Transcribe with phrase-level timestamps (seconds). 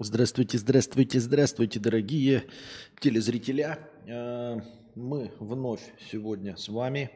[0.00, 2.44] Здравствуйте, здравствуйте, здравствуйте, дорогие
[2.98, 3.78] телезрителя.
[4.08, 4.58] Э,
[4.96, 7.10] Мы вновь сегодня с вами.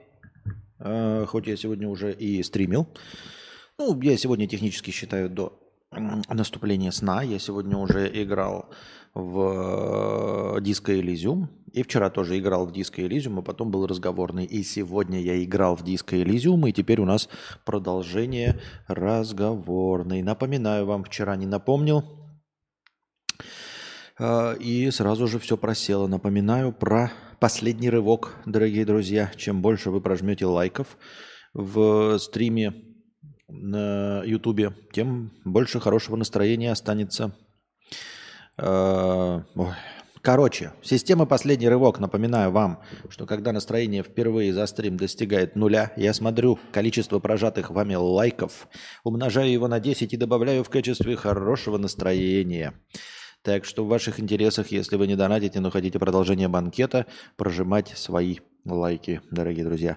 [0.79, 2.87] Э, Хоть я сегодня уже и стримил.
[3.79, 5.59] Ну, я сегодня технически считаю до
[5.91, 7.23] наступления сна.
[7.23, 8.71] Я сегодня уже играл
[9.13, 11.49] в Disco Elysium.
[11.73, 14.45] И вчера тоже играл в Disco Elysium, а потом был разговорный.
[14.45, 17.29] И сегодня я играл в Disco Elysium, и теперь у нас
[17.65, 20.23] продолжение разговорный.
[20.23, 22.05] Напоминаю вам, вчера не напомнил,
[24.21, 26.07] И сразу же все просело.
[26.09, 29.31] Напоминаю про последний рывок, дорогие друзья.
[29.37, 30.99] Чем больше вы прожмете лайков
[31.55, 32.75] в стриме
[33.49, 37.37] на Ютубе, тем больше хорошего настроения останется.
[38.57, 39.45] А.
[40.21, 42.01] Короче, система «Последний рывок».
[42.01, 47.95] Напоминаю вам, что когда настроение впервые за стрим достигает нуля, я смотрю количество прожатых вами
[47.95, 48.69] лайков,
[49.05, 52.75] умножаю его на 10 и добавляю в качестве хорошего настроения.
[53.43, 58.39] Так что в ваших интересах, если вы не донатите, но хотите продолжение банкета, прожимать свои
[58.65, 59.97] лайки, дорогие друзья.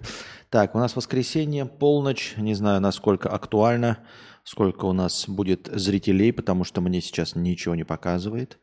[0.49, 2.35] Так, у нас воскресенье, полночь.
[2.37, 3.99] Не знаю, насколько актуально,
[4.43, 8.59] сколько у нас будет зрителей, потому что мне сейчас ничего не показывает.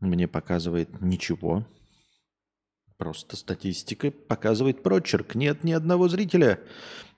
[0.00, 1.66] Мне показывает ничего.
[2.96, 5.34] Просто статистика показывает прочерк.
[5.34, 6.60] Нет ни одного зрителя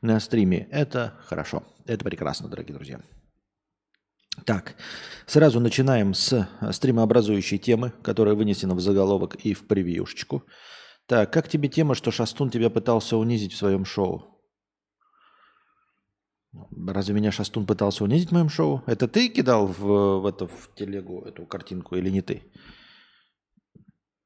[0.03, 0.69] на стриме.
[0.71, 1.63] Это хорошо.
[1.87, 3.01] Это прекрасно, дорогие друзья.
[4.47, 4.77] Так,
[5.27, 10.45] сразу начинаем с стримообразующей темы, которая вынесена в заголовок и в превьюшечку.
[11.07, 14.41] Так, как тебе тема, что Шастун тебя пытался унизить в своем шоу?
[16.87, 18.83] Разве меня Шастун пытался унизить в моем шоу?
[18.87, 22.43] Это ты кидал в, в, это, в телегу эту картинку или не ты?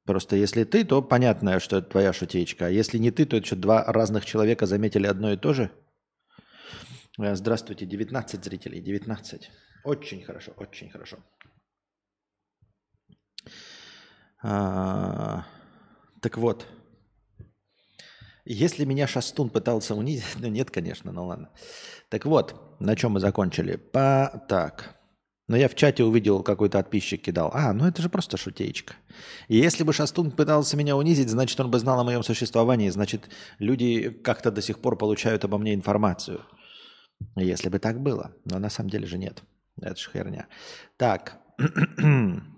[0.06, 2.66] Просто если ты, то понятно, что это твоя шутеечка.
[2.66, 5.70] А если не ты, то это что, два разных человека заметили одно и то же?
[7.18, 9.50] Э, Здравствуйте, 19 зрителей, 19.
[9.84, 11.18] Очень хорошо, очень хорошо.
[14.42, 15.44] А,
[16.20, 16.66] так вот,
[18.46, 21.50] если меня Шастун пытался унизить, ну нет, конечно, ну ладно.
[22.08, 23.76] Так вот, на чем мы закончили?
[23.76, 25.00] По так.
[25.46, 27.50] Но я в чате увидел, какой-то подписчик кидал.
[27.52, 28.94] А, ну это же просто шутеечка.
[29.48, 32.88] И если бы Шастун пытался меня унизить, значит, он бы знал о моем существовании.
[32.88, 33.28] Значит,
[33.58, 36.40] люди как-то до сих пор получают обо мне информацию.
[37.36, 38.34] Если бы так было.
[38.46, 39.42] Но на самом деле же нет.
[39.80, 40.46] Это же херня.
[40.96, 41.38] Так.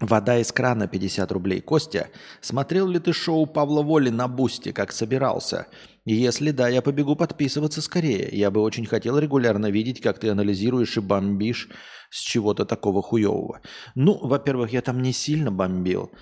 [0.00, 1.62] Вода из крана 50 рублей.
[1.62, 2.10] Костя,
[2.42, 5.68] смотрел ли ты шоу Павла Воли на Boosty, как собирался?
[6.04, 8.28] Если да, я побегу подписываться скорее.
[8.30, 11.70] Я бы очень хотел регулярно видеть, как ты анализируешь и бомбишь
[12.10, 13.62] с чего-то такого хуевого.
[13.94, 16.12] Ну, во-первых, я там не сильно бомбил.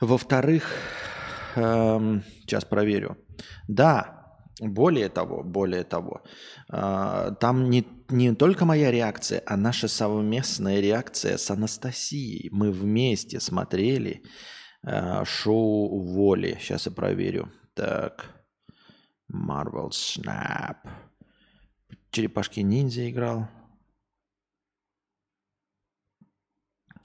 [0.00, 0.70] Во-вторых,
[1.56, 3.16] эм, сейчас проверю.
[3.66, 4.13] Да,
[4.60, 6.22] более того, более того,
[6.72, 12.50] э, там не, не только моя реакция, а наша совместная реакция с Анастасией.
[12.50, 14.22] Мы вместе смотрели
[14.86, 16.56] э, шоу Воли.
[16.60, 17.50] Сейчас я проверю.
[17.74, 18.46] Так,
[19.32, 20.76] Marvel Snap.
[22.10, 23.48] Черепашки ниндзя играл.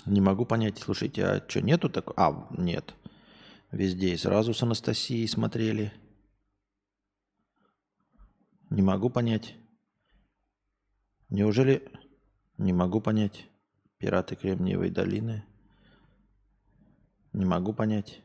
[0.06, 2.16] Не могу понять, слушайте, а что, нету такого?
[2.18, 2.96] А, нет.
[3.72, 5.92] Везде и сразу с Анастасией смотрели.
[8.70, 9.56] Не могу понять.
[11.30, 11.84] Неужели...
[12.58, 13.48] Не могу понять.
[13.98, 15.46] Пираты Кремниевой долины.
[17.34, 18.22] Не могу понять.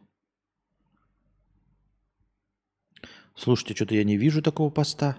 [3.37, 5.19] Слушайте, что-то я не вижу такого поста,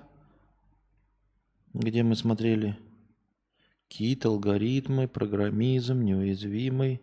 [1.74, 2.78] где мы смотрели.
[3.88, 7.02] Кит, алгоритмы, программизм, неуязвимый.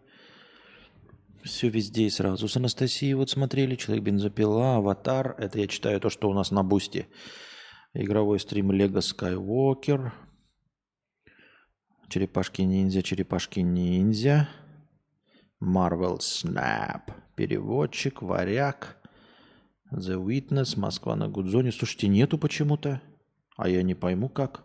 [1.43, 2.49] Все везде и сразу.
[2.49, 3.77] С Анастасией вот смотрели.
[3.77, 5.34] Человек бензопила, аватар.
[5.38, 7.09] Это я читаю то, что у нас на бусте.
[7.94, 10.12] Игровой стрим Лего Skywalker.
[12.08, 14.48] Черепашки ниндзя, черепашки ниндзя.
[15.62, 17.12] Marvel Snap.
[17.36, 18.97] Переводчик, варяг.
[19.91, 21.70] The Witness, Москва на Гудзоне.
[21.70, 23.02] Слушайте, нету почему-то.
[23.58, 24.64] А я не пойму, как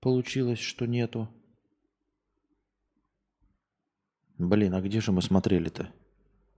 [0.00, 1.28] получилось, что нету.
[4.38, 5.92] Блин, а где же мы смотрели-то?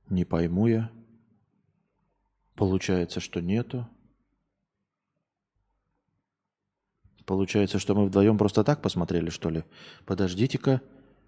[0.09, 0.93] Не пойму я.
[2.55, 3.89] Получается, что нету.
[7.31, 9.63] Получается, что мы вдвоем просто так посмотрели, что ли?
[10.05, 10.83] Подождите-ка.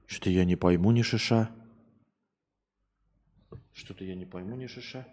[0.07, 1.49] Что-то я не пойму ни шиша.
[3.73, 5.07] Что-то я не пойму ни шиша.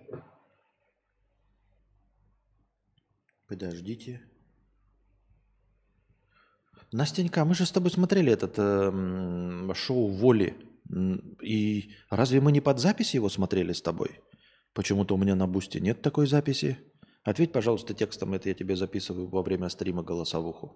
[3.47, 4.23] Подождите.
[6.91, 10.57] Настенька, мы же с тобой смотрели этот э, шоу Воли.
[11.39, 14.21] И разве мы не под записи его смотрели с тобой?
[14.73, 16.79] Почему-то у меня на бусте нет такой записи.
[17.29, 20.75] Ответь, пожалуйста, текстом, это я тебе записываю во время стрима голосовуху.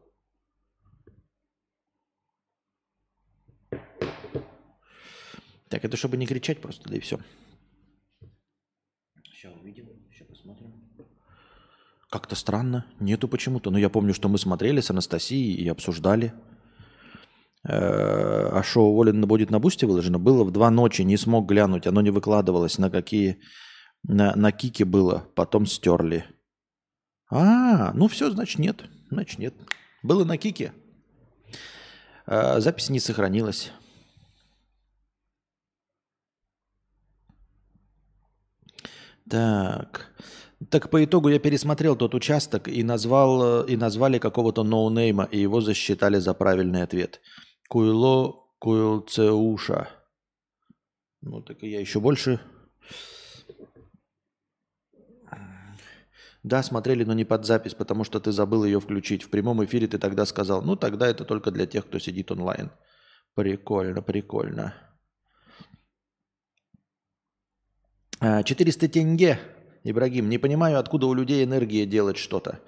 [5.69, 7.17] Так, это чтобы не кричать просто, да и все.
[9.23, 10.73] Сейчас увидим, сейчас посмотрим.
[12.11, 13.71] Как-то странно, нету почему-то.
[13.71, 16.33] Но я помню, что мы смотрели с Анастасией и обсуждали.
[17.67, 20.19] Э, а шоу Волин будет на бусте выложено?
[20.19, 21.87] Было в два ночи, не смог глянуть.
[21.87, 23.39] Оно не выкладывалось, на какие...
[24.03, 26.25] На, на кике было, потом стерли.
[27.29, 28.83] А, ну все, значит нет.
[29.09, 29.53] Значит нет.
[30.03, 30.73] Было на кике.
[32.25, 33.71] А, запись не сохранилась.
[39.29, 40.13] Так.
[40.69, 45.61] Так по итогу я пересмотрел тот участок и назвал и назвали какого-то ноунейма, и его
[45.61, 47.21] засчитали за правильный ответ.
[47.67, 49.89] Куйло Куйлцеуша.
[51.21, 52.39] Ну так я еще больше
[56.43, 59.23] Да, смотрели, но не под запись, потому что ты забыл ее включить.
[59.23, 62.69] В прямом эфире ты тогда сказал, ну тогда это только для тех, кто сидит онлайн.
[63.33, 64.73] Прикольно, прикольно.
[68.19, 69.39] 400 а, тенге,
[69.83, 70.29] Ибрагим.
[70.29, 72.59] Не понимаю, откуда у людей энергия делать что-то.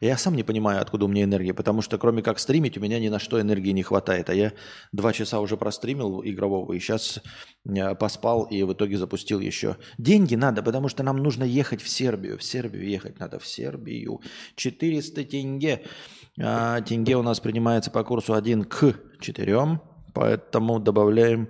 [0.00, 2.98] Я сам не понимаю, откуда у меня энергия, потому что кроме как стримить, у меня
[2.98, 4.30] ни на что энергии не хватает.
[4.30, 4.54] А я
[4.92, 7.20] два часа уже простримил игрового, и сейчас
[7.66, 9.76] э, поспал, и в итоге запустил еще.
[9.98, 12.38] Деньги надо, потому что нам нужно ехать в Сербию.
[12.38, 14.22] В Сербию ехать надо, в Сербию.
[14.56, 15.84] 400 тенге.
[16.40, 19.80] А, тенге у нас принимается по курсу 1 к 4,
[20.14, 21.48] поэтому добавляем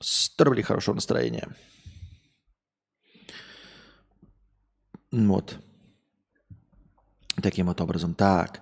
[0.00, 1.54] 100 рублей хорошего настроения.
[5.12, 5.58] Вот.
[7.42, 8.14] Таким вот образом.
[8.14, 8.60] Так.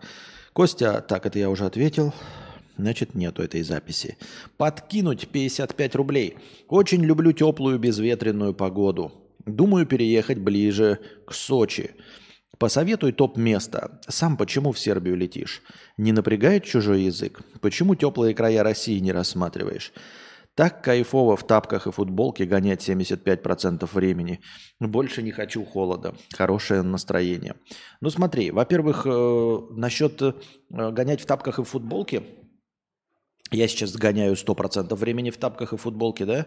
[0.52, 2.12] Костя, так, это я уже ответил.
[2.76, 4.16] Значит, нету этой записи.
[4.56, 6.36] Подкинуть 55 рублей.
[6.69, 9.12] Очень люблю теплую безветренную погоду.
[9.46, 11.90] Думаю переехать ближе к Сочи.
[12.58, 14.00] Посоветуй топ-место.
[14.08, 15.62] Сам почему в Сербию летишь?
[15.96, 17.40] Не напрягает чужой язык?
[17.60, 19.92] Почему теплые края России не рассматриваешь?
[20.58, 24.40] Так кайфово в тапках и футболке гонять 75% времени.
[24.81, 26.16] Больше не хочу холода.
[26.37, 27.55] Хорошее настроение.
[28.00, 30.32] Ну смотри, во-первых, э, насчет э,
[30.69, 32.25] гонять в тапках и футболке–
[33.50, 36.46] я сейчас гоняю 100% времени в тапках и футболке, да?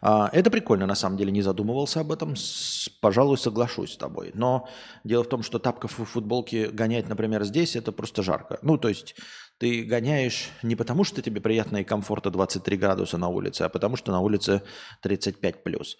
[0.00, 2.36] А, это прикольно, на самом деле, не задумывался об этом.
[2.36, 4.30] С, пожалуй, соглашусь с тобой.
[4.34, 4.68] Но
[5.02, 8.60] дело в том, что тапков и футболки гонять, например, здесь, это просто жарко.
[8.62, 9.16] Ну, то есть
[9.58, 13.96] ты гоняешь не потому, что тебе приятно и комфортно 23 градуса на улице, а потому,
[13.96, 14.62] что на улице
[15.02, 15.96] 35 плюс.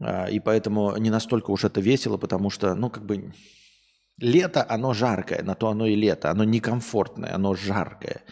[0.00, 3.32] А, и поэтому не настолько уж это весело, потому что, ну, как бы...
[4.18, 6.30] Лето, оно жаркое, на то оно и лето.
[6.30, 8.22] Оно некомфортное, оно жаркое.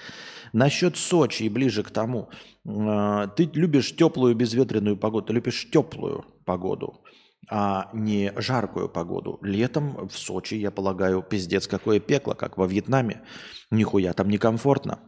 [0.54, 2.30] Насчет Сочи и ближе к тому.
[2.66, 7.03] А, ты любишь теплую безветренную погоду, ты любишь теплую погоду,
[7.50, 9.38] а не жаркую погоду.
[9.42, 13.22] Летом в Сочи, я полагаю, пиздец какое пекло, как во Вьетнаме.
[13.70, 15.00] Нихуя там некомфортно.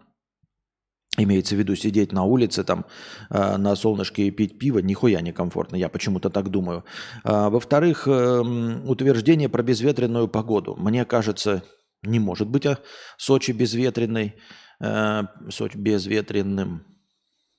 [1.18, 2.84] Имеется в виду сидеть на улице там
[3.30, 6.84] э, на солнышке и пить пиво, нихуя некомфортно, я почему-то так думаю.
[7.24, 8.40] А, во-вторых, э,
[8.84, 10.76] утверждение про безветренную погоду.
[10.76, 11.62] Мне кажется,
[12.02, 12.78] не может быть а
[13.16, 14.34] Сочи безветренной
[14.80, 16.95] э, Сочи безветренным.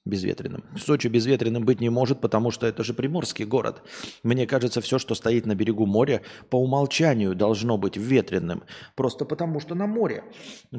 [0.08, 0.64] Безветренным.
[0.78, 3.82] Сочи безветренным быть не может, потому что это же приморский город.
[4.24, 8.64] Мне кажется, все, что стоит на берегу моря, по умолчанию должно быть ветренным.
[8.96, 10.24] Просто потому что на море.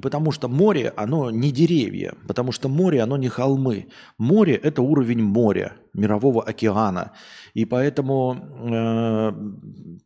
[0.02, 2.14] Потому что море, оно не деревья.
[2.26, 3.88] Потому что море, оно не холмы.
[4.18, 7.12] Море– это уровень моря, мирового океана.
[7.54, 9.32] И поэтому э,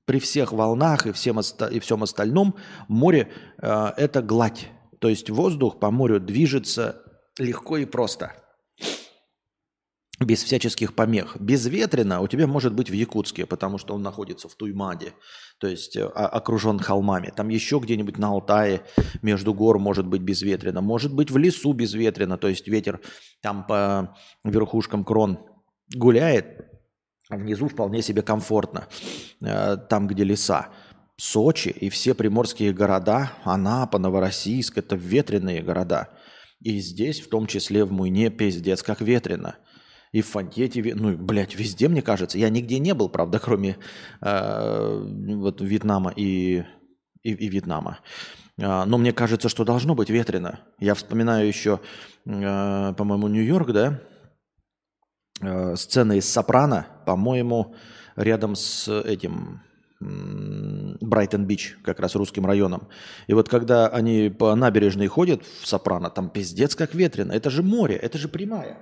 [0.05, 1.38] при всех волнах и, всем,
[1.71, 2.55] и всем остальном
[2.88, 4.69] море э,– это гладь
[5.02, 7.02] то есть воздух по морю движется
[7.37, 8.35] легко и просто.
[10.21, 11.37] Без всяческих помех.
[11.40, 15.14] Безветренно у тебя может быть в Якутске, потому что он находится в Туймаде,
[15.59, 17.33] то есть э, окружен холмами.
[17.35, 18.83] Там еще где-нибудь на Алтае
[19.23, 20.81] между гор может быть безветренно.
[20.81, 23.00] Может быть в лесу безветренно, то есть ветер
[23.40, 25.38] там по верхушкам крон
[25.95, 26.61] гуляет,
[27.28, 28.87] а внизу вполне себе комфортно,
[29.40, 30.69] э, там, где леса.
[31.16, 36.11] Сочи и все приморские города, Анапа, Новороссийск– это ветреные города.
[36.61, 39.57] И здесь, в том числе в Муйне, пиздец, как ветрено.
[40.12, 42.38] И в Фантете, ну, блядь, везде, мне кажется.
[42.38, 43.78] Я нигде не был, правда, кроме
[44.21, 45.02] э,
[45.37, 46.64] вот Вьетнама и,
[47.23, 48.00] и, и Вьетнама.
[48.59, 50.61] Э, но мне кажется, что должно быть ветрено.
[50.78, 51.81] Я вспоминаю еще,
[52.26, 54.00] э, по-моему, Нью-Йорк, да?
[55.40, 57.75] Э, сцена из «Сопрано», по-моему,
[58.14, 59.62] рядом с этим
[61.00, 62.88] Брайтон-Бич, как раз русским районом.
[63.26, 67.32] И вот когда они по набережной ходят в Сопрано, там пиздец как ветрено.
[67.32, 68.78] Это же море, это же прямая.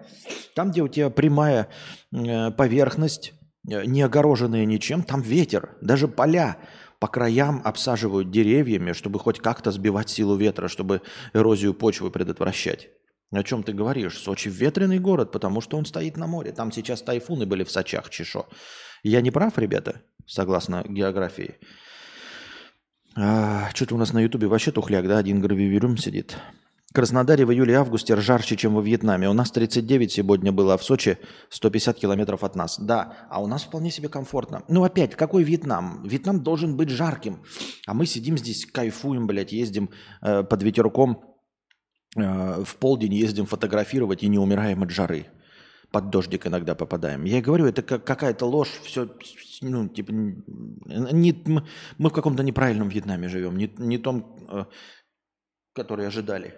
[0.54, 1.68] Там, где у тебя прямая
[2.12, 3.34] э, поверхность,
[3.68, 5.76] э, не огороженная ничем, там ветер.
[5.80, 6.56] Даже поля
[6.98, 12.90] по краям обсаживают деревьями, чтобы хоть как-то сбивать силу ветра, чтобы эрозию почвы предотвращать.
[13.32, 14.18] О чем ты говоришь?
[14.18, 16.52] Сочи ветреный город, потому что он стоит на море.
[16.52, 18.46] Там сейчас тайфуны были в Сочах, чешо.
[19.02, 21.56] Я не прав, ребята, согласно географии?
[23.16, 25.18] А, что-то у нас на Ютубе вообще тухляк, да?
[25.18, 26.36] Один гравиверюм сидит.
[26.92, 29.28] Краснодаре в июле-августе жарче, чем во Вьетнаме.
[29.28, 31.18] У нас 39 сегодня было, а в Сочи
[31.50, 32.78] 150 километров от нас.
[32.80, 34.64] Да, а у нас вполне себе комфортно.
[34.68, 36.02] Ну опять, какой Вьетнам?
[36.04, 37.42] Вьетнам должен быть жарким.
[37.86, 41.30] А мы сидим здесь, кайфуем, блядь, ездим э, под ветерком
[42.16, 45.26] Э, в полдень ездим фотографировать и не умираем от жары.
[45.90, 47.24] Под дождик иногда попадаем.
[47.24, 49.08] Я говорю, это как какая-то ложь, все,
[49.60, 51.32] ну, типа, не,
[51.98, 54.64] мы, в каком-то неправильном Вьетнаме живем, не, не том, э,
[55.72, 56.54] который ожидали.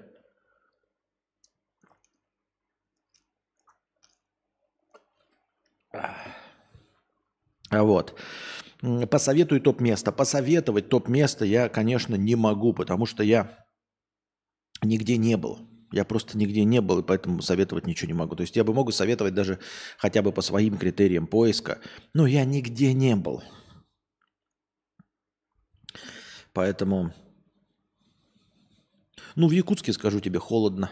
[7.70, 8.18] А вот.
[9.10, 10.12] Посоветуй топ-место.
[10.12, 13.64] Посоветовать топ-место я, конечно, не могу, потому что я
[14.82, 15.71] нигде не был.
[15.92, 18.34] Я просто нигде не был, и поэтому советовать ничего не могу.
[18.34, 19.58] То есть я бы могу советовать даже
[19.98, 21.80] хотя бы по своим критериям поиска,
[22.14, 23.42] но я нигде не был.
[26.54, 27.14] Поэтому,
[29.36, 30.90] ну, в Якутске, скажу тебе, холодно.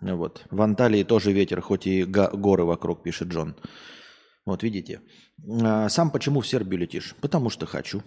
[0.00, 0.46] Вот.
[0.50, 3.54] В Анталии тоже ветер, хоть и горы вокруг, пишет Джон.
[4.46, 5.02] Вот, видите.
[5.62, 7.14] А сам почему в Сербию летишь?
[7.20, 8.02] Потому что хочу.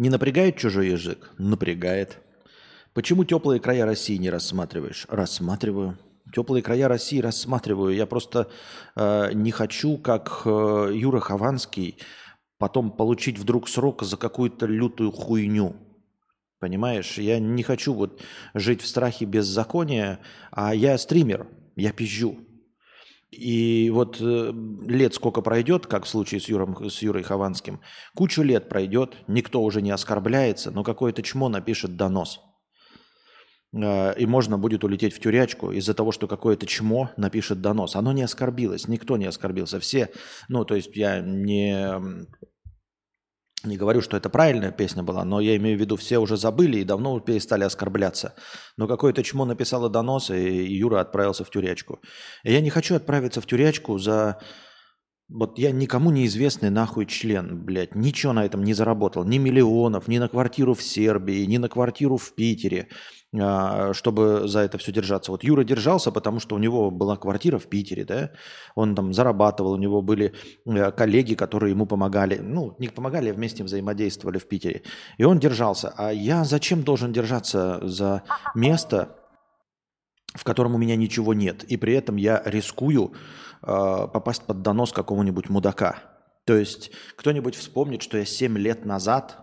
[0.00, 1.30] Не напрягает чужой язык?
[1.36, 2.20] Напрягает.
[2.94, 5.04] Почему теплые края России не рассматриваешь?
[5.10, 5.98] Рассматриваю.
[6.34, 7.94] Теплые края России рассматриваю.
[7.94, 8.48] Я просто
[8.96, 11.98] э, не хочу, как э, Юра Хованский,
[12.56, 15.76] потом получить вдруг срок за какую-то лютую хуйню.
[16.60, 17.18] Понимаешь?
[17.18, 18.22] Я не хочу вот
[18.54, 22.38] жить в страхе беззакония, а я стример, я пизжу.
[23.30, 24.52] И вот э,
[24.88, 27.80] лет сколько пройдет, как в случае с, Юром, с Юрой Хованским,
[28.14, 32.40] кучу лет пройдет, никто уже не оскорбляется, но какое-то чмо напишет донос.
[33.72, 37.94] Э, и можно будет улететь в тюрячку из-за того, что какое-то чмо напишет донос.
[37.94, 39.78] Оно не оскорбилось, никто не оскорбился.
[39.78, 40.10] Все,
[40.48, 42.26] ну, то есть я не
[43.64, 46.78] не говорю, что это правильная песня была, но я имею в виду, все уже забыли
[46.78, 48.34] и давно перестали оскорбляться.
[48.76, 52.00] Но какое-то чмо написало донос, и Юра отправился в тюрячку.
[52.44, 54.40] Я не хочу отправиться в тюрячку за...
[55.32, 57.94] Вот я никому неизвестный нахуй член, блядь.
[57.94, 59.24] Ничего на этом не заработал.
[59.24, 62.88] Ни миллионов, ни на квартиру в Сербии, ни на квартиру в Питере.
[63.38, 65.30] А, чтобы за это все держаться.
[65.30, 68.32] Вот Юра держался, потому что у него была квартира в Питере, да,
[68.74, 70.34] он там зарабатывал, у него были
[70.66, 74.82] э, коллеги, которые ему помогали, ну, не помогали, а вместе взаимодействовали в Питере.
[75.16, 75.94] И он держался.
[75.96, 78.24] А я зачем должен держаться за
[78.56, 79.16] место,
[80.34, 83.12] в котором у меня ничего нет, и при этом я рискую
[83.60, 85.98] попасть под донос какого-нибудь мудака.
[86.44, 89.38] То есть кто-нибудь вспомнит, что я 7 лет назад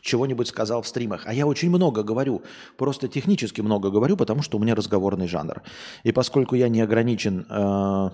[0.00, 1.22] чего-нибудь сказал в стримах.
[1.26, 2.42] А я очень много говорю,
[2.76, 5.62] просто технически много говорю, потому что у меня разговорный жанр.
[6.04, 8.10] И поскольку я не ограничен э,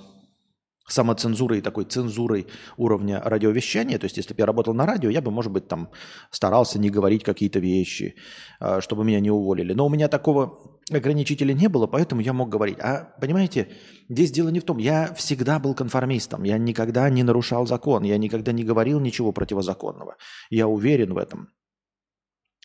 [0.87, 5.31] самоцензурой, такой цензурой уровня радиовещания, то есть если бы я работал на радио, я бы,
[5.31, 5.91] может быть, там
[6.31, 8.17] старался не говорить какие-то вещи,
[8.61, 9.73] э, чтобы меня не уволили.
[9.73, 12.79] Но у меня такого ограничителя не было, поэтому я мог говорить.
[12.81, 13.69] А понимаете,
[14.09, 18.19] здесь дело не в том, я всегда был конформистом, я никогда не нарушал закон, я
[18.19, 20.17] никогда не говорил ничего противозаконного.
[20.51, 21.49] Я уверен в этом.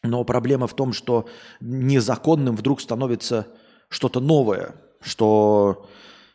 [0.04, 1.28] Но проблема в том, что
[1.60, 3.48] незаконным вдруг становится
[3.90, 5.88] что-то новое, что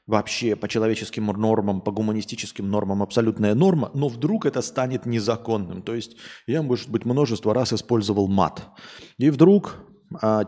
[0.07, 5.83] вообще по человеческим нормам, по гуманистическим нормам абсолютная норма, но вдруг это станет незаконным.
[5.83, 8.69] То есть я, может быть, множество раз использовал мат.
[9.17, 9.79] И вдруг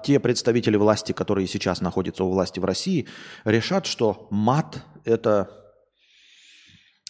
[0.04, 3.06] те представители власти, которые сейчас находятся у власти в России,
[3.44, 5.50] решат, что мат– это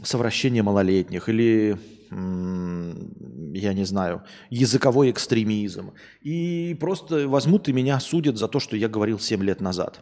[0.02, 1.78] совращение малолетних или
[2.10, 5.92] я не знаю, языковой экстремизм.
[6.20, 10.00] И просто возьмут и меня судят за то, что я говорил 7 лет назад.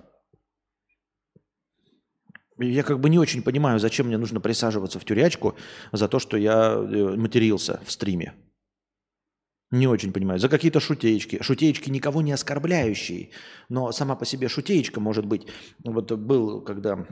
[2.58, 5.56] Я как бы не очень понимаю, зачем мне нужно присаживаться в тюрячку
[5.92, 8.34] за то, что я э, матерился в стриме.
[9.74, 10.38] Не очень понимаю.
[10.38, 11.42] За какие-то шутеечки.
[11.42, 13.30] Шутеечки никого не оскорбляющие.
[13.68, 15.48] Но сама по себе шутеечка может быть.
[15.84, 17.04] Вот был, когда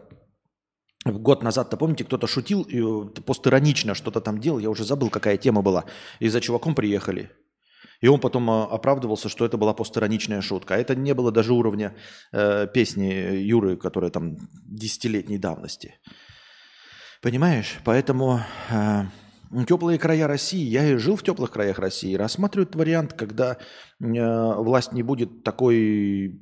[1.05, 5.37] Год назад-то, помните, кто-то шутил и э, постиронично что-то там делал, я уже забыл, какая
[5.37, 5.87] тема была.
[6.21, 7.31] И за чуваком приехали.
[8.01, 10.77] И он потом э, оправдывался, что это была постироничная шутка.
[10.77, 11.97] А это не было даже уровня
[12.31, 14.37] э, песни Юры, которая там
[14.69, 15.97] десятилетней давности.
[17.21, 17.81] Понимаешь?
[17.85, 18.41] Поэтому
[18.71, 19.03] э,
[19.67, 23.59] теплые края России, я и жил в теплых краях России, рассматриваю этот вариант, когда
[24.01, 26.41] э, власть не будет такой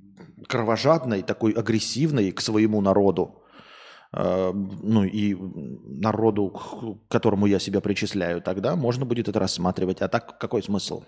[0.48, 3.40] кровожадной, такой агрессивной к своему народу,
[4.12, 5.36] Э, ну и
[6.00, 10.02] народу, к которому я себя причисляю, тогда можно будет это рассматривать.
[10.02, 11.04] А так какой смысл?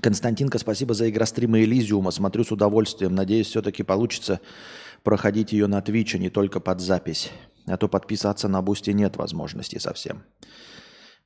[0.00, 2.10] Константинка, спасибо за игростримы Элизиума.
[2.10, 3.14] Смотрю с удовольствием.
[3.14, 4.40] Надеюсь, все-таки получится
[5.02, 7.30] проходить ее на Твиче, не только под запись.
[7.66, 10.24] А то подписаться на Бусти нет возможности совсем.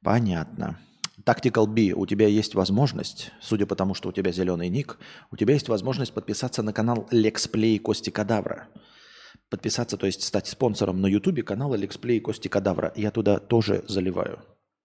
[0.03, 0.79] Понятно.
[1.25, 4.99] Tactical B, у тебя есть возможность, судя по тому, что у тебя зеленый ник,
[5.31, 8.69] у тебя есть возможность подписаться на канал Letsplay Кости Кадавра.
[9.51, 12.93] Подписаться, то есть стать спонсором на YouTube канала Letsplay Кости Кадавра.
[12.97, 14.41] Я туда тоже заливаю.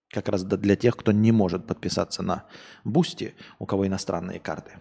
[0.09, 2.45] Как раз для тех, кто не может подписаться на
[2.83, 4.74] Бусти, у кого иностранные карты.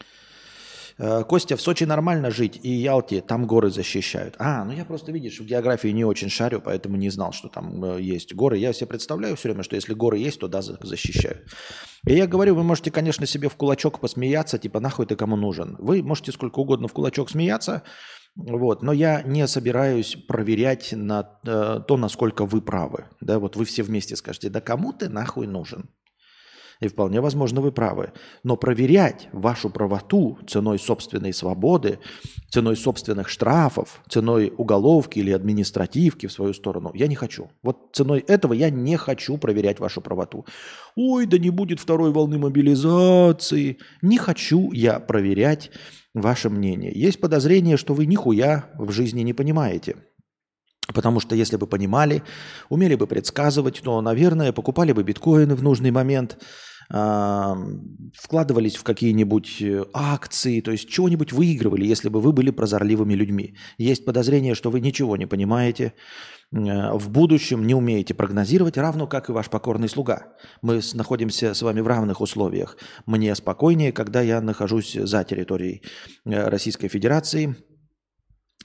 [0.00, 0.91] Э,
[1.28, 4.36] Костя, в Сочи нормально жить, и Ялте там горы защищают.
[4.38, 7.84] А, ну я просто, видишь, в географии не очень шарю, поэтому не знал, что там
[7.84, 8.58] э, есть горы.
[8.58, 11.42] Я себе представляю все время, что если горы есть, то да, защищают.
[12.06, 15.76] И я говорю, вы можете, конечно, себе в кулачок посмеяться, типа, нахуй ты кому нужен.
[15.78, 17.82] Вы можете сколько угодно в кулачок смеяться,
[18.34, 23.06] вот, но я не собираюсь проверять на э, то, насколько вы правы.
[23.20, 25.90] Да, вот вы все вместе скажете, да кому ты нахуй нужен?
[26.82, 28.12] И вполне возможно, вы правы.
[28.42, 32.00] Но проверять вашу правоту ценой собственной свободы,
[32.50, 37.50] ценой собственных штрафов, ценой уголовки или административки в свою сторону я не хочу.
[37.62, 40.44] Вот ценой этого я не хочу проверять вашу правоту.
[40.96, 43.78] Ой, да не будет второй волны мобилизации.
[44.02, 45.70] Не хочу я проверять
[46.14, 46.90] ваше мнение.
[46.92, 49.94] Есть подозрение, что вы нихуя в жизни не понимаете.
[50.92, 52.24] Потому что если бы понимали,
[52.68, 56.38] умели бы предсказывать, то, наверное, покупали бы биткоины в нужный момент–
[56.92, 63.54] вкладывались в какие-нибудь э, акции, то есть чего-нибудь выигрывали, если бы вы были прозорливыми людьми.
[63.78, 65.94] Есть подозрение, что вы ничего не понимаете,
[66.52, 70.34] э, в будущем не умеете прогнозировать, равно как и ваш покорный слуга.
[70.60, 72.76] Мы находимся с вами в равных условиях.
[73.06, 75.82] Мне спокойнее, когда я нахожусь за территорией
[76.26, 77.56] э, Российской Федерации–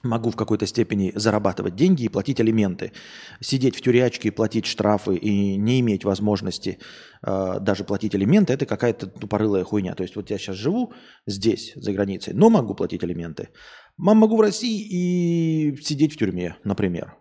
[0.03, 2.91] могу в какой-то степени зарабатывать деньги и платить алименты.
[3.39, 6.79] Сидеть в тюрячке и платить штрафы и не иметь возможности
[7.21, 9.95] э, даже платить алименты, это какая-то тупорылая хуйня.
[9.95, 10.93] То есть вот я сейчас живу
[11.25, 13.49] здесь, за границей, но могу платить алименты.
[13.97, 17.17] Мам, могу в России и сидеть в тюрьме, например.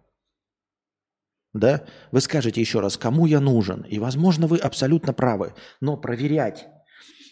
[1.55, 1.85] Да?
[2.13, 3.83] Вы скажете еще раз, кому я нужен?
[3.89, 5.55] И, возможно, вы абсолютно правы.
[5.81, 6.69] Но проверять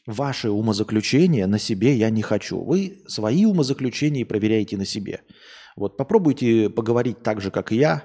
[0.06, 2.62] Ваши умозаключения на себе я не хочу.
[2.62, 5.22] Вы свои умозаключения проверяете на себе.
[5.76, 8.04] Вот попробуйте поговорить так же, как и я,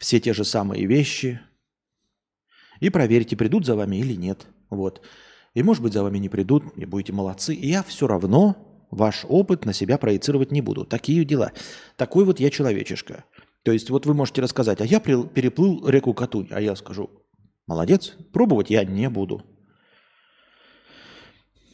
[0.00, 1.40] все те же самые вещи,
[2.80, 4.46] и проверьте, придут за вами или нет.
[4.70, 5.02] Вот.
[5.54, 7.54] И может быть за вами не придут, и будете молодцы.
[7.54, 8.56] И я все равно
[8.90, 10.84] ваш опыт на себя проецировать не буду.
[10.84, 11.52] Такие дела.
[11.96, 13.24] Такой вот я человечишка.
[13.62, 17.10] То есть вот вы можете рассказать, а я переплыл реку Катунь, а я скажу,
[17.66, 19.42] молодец, пробовать я не буду.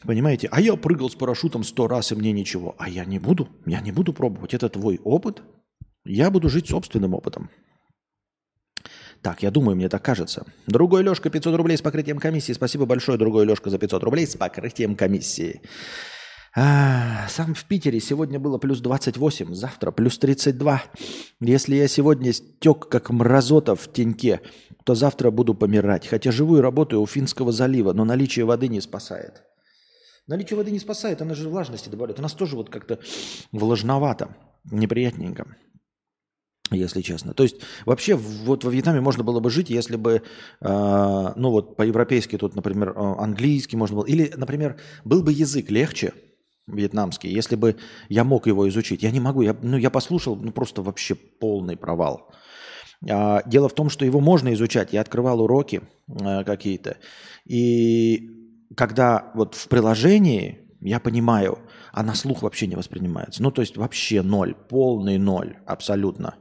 [0.05, 0.49] Понимаете?
[0.51, 2.75] А я прыгал с парашютом сто раз, и мне ничего.
[2.77, 3.47] А я не буду.
[3.65, 4.53] Я не буду пробовать.
[4.53, 5.41] Это твой опыт.
[6.05, 7.49] Я буду жить собственным опытом.
[9.21, 10.45] Так, я думаю, мне так кажется.
[10.67, 12.51] Другой Лешка, 500 рублей с покрытием комиссии.
[12.51, 15.61] Спасибо большое, другой Лешка, за 500 рублей с покрытием комиссии.
[16.55, 20.83] А, сам в Питере сегодня было плюс 28, завтра плюс 32.
[21.39, 24.41] Если я сегодня стек как мразота в теньке,
[24.83, 26.05] то завтра буду помирать.
[26.05, 29.41] Хотя живу и работаю у Финского залива, но наличие воды не спасает.
[30.27, 32.19] Наличие воды не спасает, она же влажности добавляет.
[32.19, 32.99] У нас тоже вот как-то
[33.51, 34.35] влажновато,
[34.71, 35.45] неприятненько,
[36.71, 37.33] если честно.
[37.33, 40.23] То есть вообще вот во Вьетнаме можно было бы жить, если бы,
[40.61, 45.69] э, ну вот по-европейски тут, например, а, английский можно было, или, например, был бы язык
[45.69, 46.13] легче,
[46.67, 47.75] вьетнамский, если бы
[48.07, 49.03] я мог его изучить.
[49.03, 52.31] Я не могу, я, ну я послушал, ну просто вообще полный провал.
[53.09, 54.93] А, дело в том, что его можно изучать.
[54.93, 56.97] Я открывал уроки э, какие-то,
[57.45, 58.42] и
[58.75, 61.59] когда вот в приложении я понимаю,
[61.91, 63.41] а на слух вообще не воспринимается.
[63.41, 66.35] Ну, то есть вообще ноль, полный ноль, абсолютно.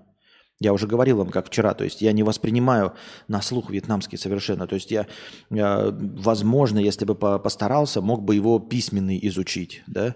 [0.58, 2.94] Я уже говорил вам, как вчера, то есть я не воспринимаю
[3.26, 4.66] на слух вьетнамский совершенно.
[4.66, 5.06] То есть я,
[5.50, 10.14] возможно, если бы постарался, мог бы его письменный изучить, да,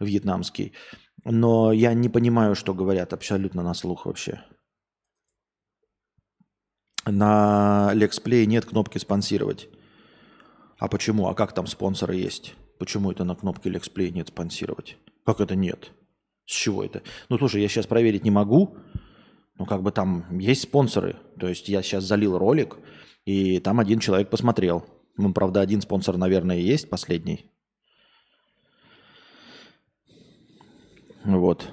[0.00, 0.72] вьетнамский.
[1.24, 4.42] Но я не понимаю, что говорят абсолютно на слух вообще.
[7.06, 9.68] На LexPlay нет кнопки спонсировать.
[10.78, 11.28] А почему?
[11.28, 12.54] А как там спонсоры есть?
[12.78, 14.96] Почему это на кнопке LexPlay нет спонсировать?
[15.24, 15.92] Как это нет?
[16.46, 17.02] С чего это?
[17.28, 18.76] Ну, слушай, я сейчас проверить не могу.
[19.56, 21.16] Ну, как бы там есть спонсоры.
[21.38, 22.76] То есть я сейчас залил ролик,
[23.24, 24.84] и там один человек посмотрел.
[25.16, 27.50] Ну, правда, один спонсор, наверное, есть, последний.
[31.24, 31.72] Вот.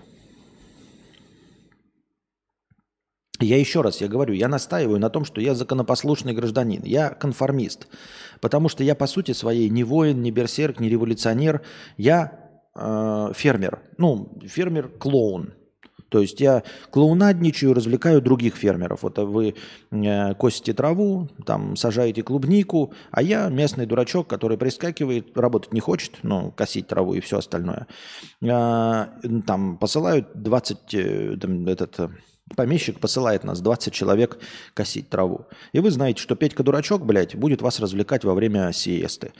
[3.41, 7.88] Я еще раз, я говорю, я настаиваю на том, что я законопослушный гражданин, я конформист,
[8.39, 11.62] потому что я по сути своей не воин, не берсерк, не революционер,
[11.97, 12.39] я
[12.75, 15.54] э, фермер, ну, фермер-клоун.
[16.12, 19.04] То есть я клоунадничаю, развлекаю других фермеров.
[19.04, 19.56] Вот вы
[19.91, 26.19] э, косите траву, там сажаете клубнику, а я местный дурачок, который прискакивает, работать не хочет,
[26.21, 27.88] но косить траву и все остальное.
[28.41, 29.08] Э,
[29.47, 32.12] там посылают 20, э, там, этот,
[32.55, 34.39] помещик посылает нас 20 человек
[34.73, 35.47] косить траву.
[35.73, 39.33] И вы знаете, что Петька дурачок, блядь, будет вас развлекать во время сиесты.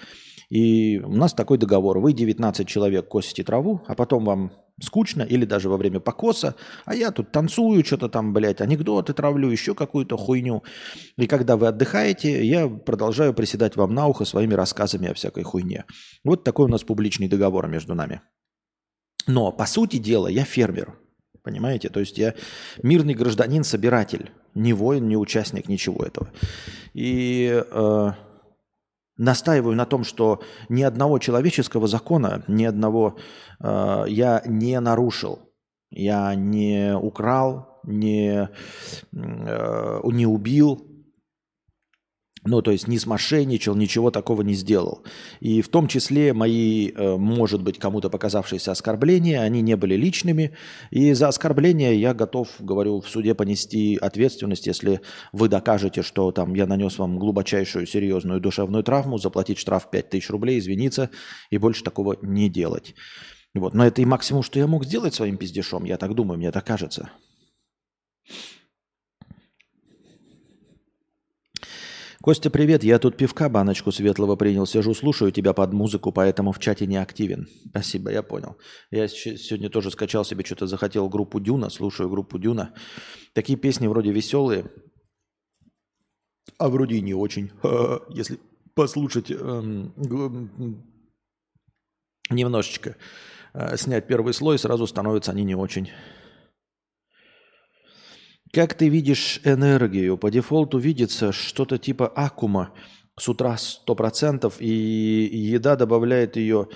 [0.50, 2.00] И у нас такой договор.
[2.00, 4.52] Вы 19 человек косите траву, а потом вам
[4.84, 9.50] скучно или даже во время покоса, а я тут танцую, что-то там, блядь, анекдоты травлю,
[9.50, 10.63] еще какую-то хуйню.
[11.17, 15.86] И когда вы отдыхаете, я продолжаю приседать вам на ухо своими рассказами о всякой хуйне.
[16.24, 18.21] Вот такой у нас публичный договор между нами.
[19.28, 20.97] Но, по сути дела, я фермер.
[21.43, 21.89] Понимаете?
[21.89, 22.34] То есть я
[22.84, 24.32] мирный гражданин, собиратель.
[24.54, 26.30] Не воин, не участник, ничего этого.
[26.93, 28.12] И э,
[29.17, 33.17] настаиваю на том, что ни одного человеческого закона, ни одного
[33.60, 35.39] э, я не нарушил.
[35.89, 38.49] Я не украл, не,
[39.13, 40.90] э, не убил,
[42.43, 45.04] ну, то есть не смошенничал, ничего такого не сделал.
[45.41, 50.56] И в том числе мои, э, может быть, кому-то показавшиеся оскорбления, они не были личными.
[50.89, 55.01] И за оскорбления я готов, говорю, в суде понести ответственность, если
[55.32, 60.58] вы докажете, что там я нанес вам глубочайшую серьезную душевную травму, заплатить штраф 5000 рублей,
[60.58, 61.12] извиниться
[61.51, 62.95] и больше такого не делать.
[63.54, 63.75] Вот.
[63.75, 66.65] Но это и максимум, что я мог сделать своим пиздешом, я так думаю, мне так
[66.65, 67.12] кажется.
[72.22, 72.84] Костя, привет.
[72.84, 74.68] Я тут пивка баночку светлого принял.
[74.68, 77.48] Сижу, слушаю тебя под музыку, поэтому в чате не активен.
[77.70, 78.58] Спасибо, я понял.
[78.92, 82.76] Я сегодня тоже скачал себе, что-то захотел группу Дюна, слушаю группу Дюна.
[83.34, 84.66] Такие песни вроде веселые,
[86.60, 87.52] а вроде и не очень.
[88.10, 88.40] Если
[88.76, 89.92] послушать эм,
[92.30, 92.98] немножечко,
[93.54, 95.90] э, снять первый слой, сразу становятся они не очень.
[98.54, 100.18] Как ты видишь энергию?
[100.18, 102.74] По дефолту видится что-то типа аккума
[103.18, 106.68] с утра 100%, и еда добавляет ее,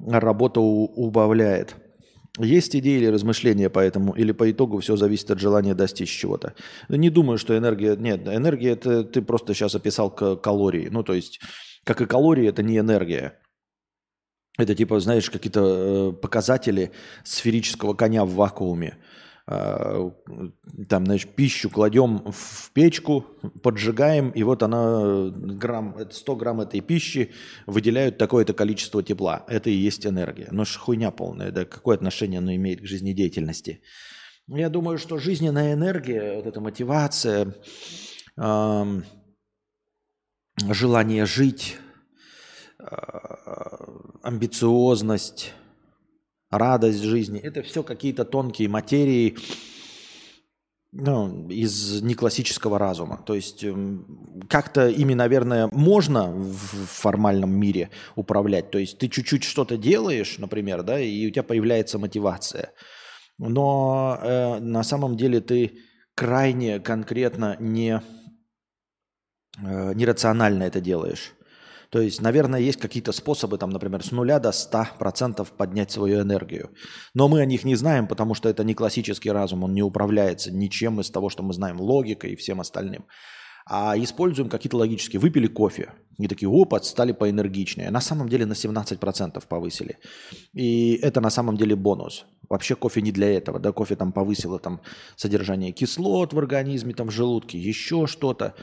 [0.00, 1.76] а работа убавляет.
[2.38, 6.54] Есть идеи или размышления по этому, или по итогу все зависит от желания достичь чего-то?
[6.90, 7.96] Не думаю, что энергия...
[7.96, 10.88] Нет, энергия это ты просто сейчас описал калории.
[10.90, 11.40] Ну, то есть,
[11.84, 13.38] как и калории, это не энергия.
[14.58, 16.92] Это типа, знаешь, какие-то э, показатели
[17.24, 18.98] сферического коня в вакууме.
[19.48, 20.10] А,
[20.88, 23.24] там, значит, пищу кладем в печку,
[23.62, 27.30] поджигаем, и вот она, грамм, 100 грамм этой пищи
[27.66, 29.44] выделяют такое-то количество тепла.
[29.46, 30.48] Это и есть энергия.
[30.50, 33.82] Ж хуйня полная, да какое отношение оно имеет к жизнедеятельности?
[34.48, 37.54] Я думаю, что жизненная энергия, вот эта мотивация,
[38.36, 39.04] эм,
[40.68, 41.76] желание жить,
[42.80, 42.84] э,
[44.22, 45.52] амбициозность,
[46.50, 47.40] радость жизни.
[47.40, 49.36] Это все какие-то тонкие материи
[50.92, 53.22] ну, из неклассического разума.
[53.24, 58.70] То есть эм, как-то ими, наверное, можно в формальном мире управлять.
[58.70, 62.72] То есть ты чуть-чуть что-то делаешь, например, да, и у тебя появляется мотивация.
[63.38, 65.78] Но э, на самом деле ты
[66.14, 68.00] крайне конкретно не,
[69.58, 71.35] э, нерационально это делаешь.
[71.90, 76.70] То есть, наверное, есть какие-то способы, там, например, с нуля до 100% поднять свою энергию.
[77.14, 80.50] Но мы о них не знаем, потому что это не классический разум, он не управляется
[80.52, 83.06] ничем из того, что мы знаем, логикой и всем остальным.
[83.68, 85.20] А используем какие-то логические.
[85.20, 85.92] Выпили кофе.
[86.18, 87.90] И такие, опа, стали поэнергичнее.
[87.90, 89.98] На самом деле на 17% повысили.
[90.54, 92.24] И это на самом деле бонус.
[92.48, 94.80] Вообще кофе не для этого, да, кофе там повысило там
[95.16, 98.54] содержание кислот в организме, там в желудке, еще что-то.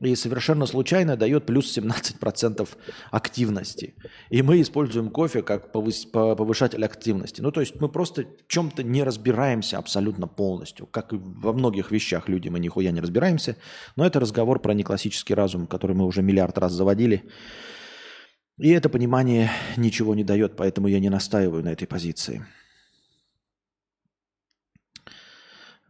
[0.00, 2.68] И совершенно случайно дает плюс 17%
[3.10, 3.94] активности.
[4.30, 7.40] И мы используем кофе как повыс- повышатель активности.
[7.40, 10.86] Ну, то есть мы просто в чем-то не разбираемся абсолютно полностью.
[10.86, 13.56] Как и во многих вещах люди мы нихуя не разбираемся.
[13.96, 17.01] Но это разговор про неклассический разум, который мы уже миллиард раз заводили.
[18.58, 22.46] И это понимание ничего не дает, поэтому я не настаиваю на этой позиции.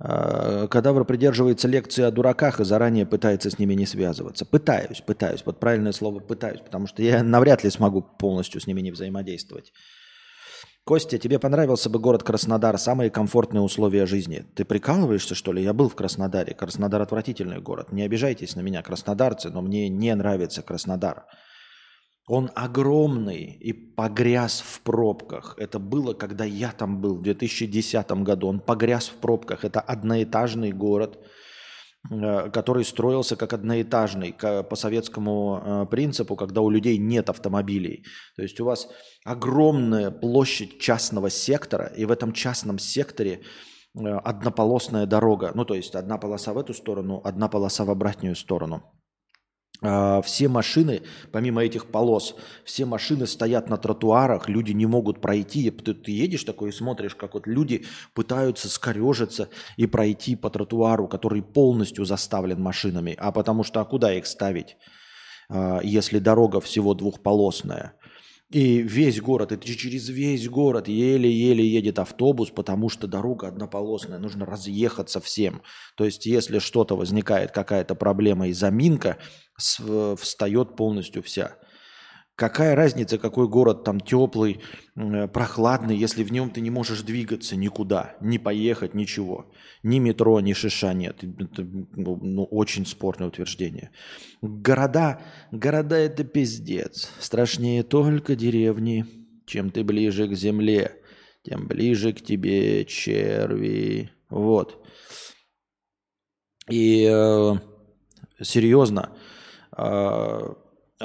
[0.04, 4.44] А, кадавр придерживается лекции о дураках и заранее пытается с ними не связываться.
[4.44, 5.42] Пытаюсь, пытаюсь.
[5.44, 9.72] Вот правильное слово пытаюсь, потому что я навряд ли смогу полностью с ними не взаимодействовать.
[10.84, 14.44] Костя, тебе понравился бы город Краснодар, самые комфортные условия жизни.
[14.56, 15.62] Ты прикалываешься, что ли?
[15.62, 16.54] Я был в Краснодаре.
[16.54, 17.92] Краснодар отвратительный город.
[17.92, 21.26] Не обижайтесь на меня, краснодарцы, но мне не нравится Краснодар.
[22.26, 25.54] Он огромный и погряз в пробках.
[25.56, 28.48] Это было, когда я там был в 2010 году.
[28.48, 29.64] Он погряз в пробках.
[29.64, 31.18] Это одноэтажный город,
[32.08, 38.04] который строился как одноэтажный по советскому э, принципу, когда у людей нет автомобилей.
[38.36, 38.88] То есть у вас
[39.24, 43.42] огромная площадь частного сектора, и в этом частном секторе
[43.94, 45.52] однополосная дорога.
[45.54, 48.82] Ну, то есть одна полоса в эту сторону, одна полоса в обратную сторону.
[49.82, 55.70] А, все машины, помимо этих полос, все машины стоят на тротуарах, люди не могут пройти.
[55.70, 61.08] Ты, ты едешь такой и смотришь, как вот люди пытаются скорежиться и пройти по тротуару,
[61.08, 63.16] который полностью заставлен машинами.
[63.18, 64.76] А потому что, а куда их ставить,
[65.48, 67.94] а, если дорога всего двухполосная?
[68.52, 74.44] И весь город, это через весь город еле-еле едет автобус, потому что дорога однополосная, нужно
[74.44, 75.62] разъехаться всем.
[75.96, 79.16] То есть, если что-то возникает, какая-то проблема и заминка,
[79.56, 81.56] встает полностью вся.
[82.34, 84.60] Какая разница, какой город там теплый,
[84.94, 89.52] прохладный, если в нем ты не можешь двигаться никуда, не поехать, ничего.
[89.82, 91.22] Ни метро, ни шиша нет.
[91.22, 93.90] Это ну, ну, очень спорное утверждение.
[94.40, 97.10] Города, города это пиздец.
[97.20, 99.04] Страшнее только деревни.
[99.44, 101.02] Чем ты ближе к земле,
[101.42, 104.10] тем ближе к тебе черви.
[104.30, 104.82] Вот.
[106.70, 107.54] И э,
[108.40, 109.10] серьезно,
[109.76, 110.54] э,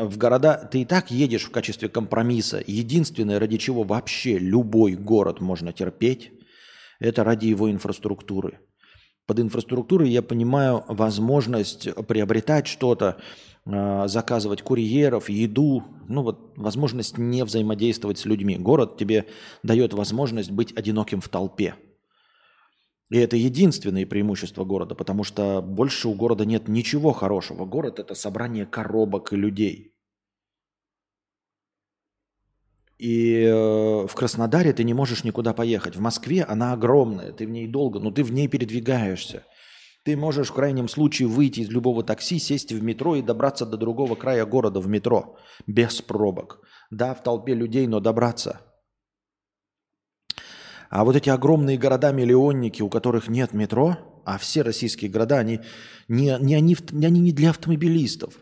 [0.06, 2.64] в города ты и так едешь в качестве компромисса.
[2.66, 6.32] Единственное, ради чего вообще любой город можно терпеть,
[7.00, 8.60] это ради его инфраструктуры.
[9.26, 13.18] Под инфраструктурой я понимаю возможность приобретать что-то,
[13.66, 18.56] а, заказывать курьеров, еду, ну вот возможность не взаимодействовать с людьми.
[18.58, 19.26] Город тебе
[19.64, 21.76] дает возможность быть одиноким в толпе.
[23.10, 27.66] И это единственное преимущество города, потому что больше у города нет ничего хорошего.
[27.66, 29.94] Город– это собрание коробок и людей.
[32.98, 35.96] И э, в Краснодаре ты не можешь никуда поехать.
[35.96, 39.46] В Москве она огромная, ты в ней долго, но ты в ней передвигаешься.
[40.04, 43.78] Ты можешь в крайнем случае выйти из любого такси, сесть в метро и добраться до
[43.78, 46.62] другого края города в метро без пробок.
[46.90, 48.62] Да, в толпе людей, но добраться–
[50.90, 55.62] а вот эти огромные города-миллионники, у которых нет метро, а все российские города, они
[56.08, 58.34] не, не, они, они не для автомобилистов.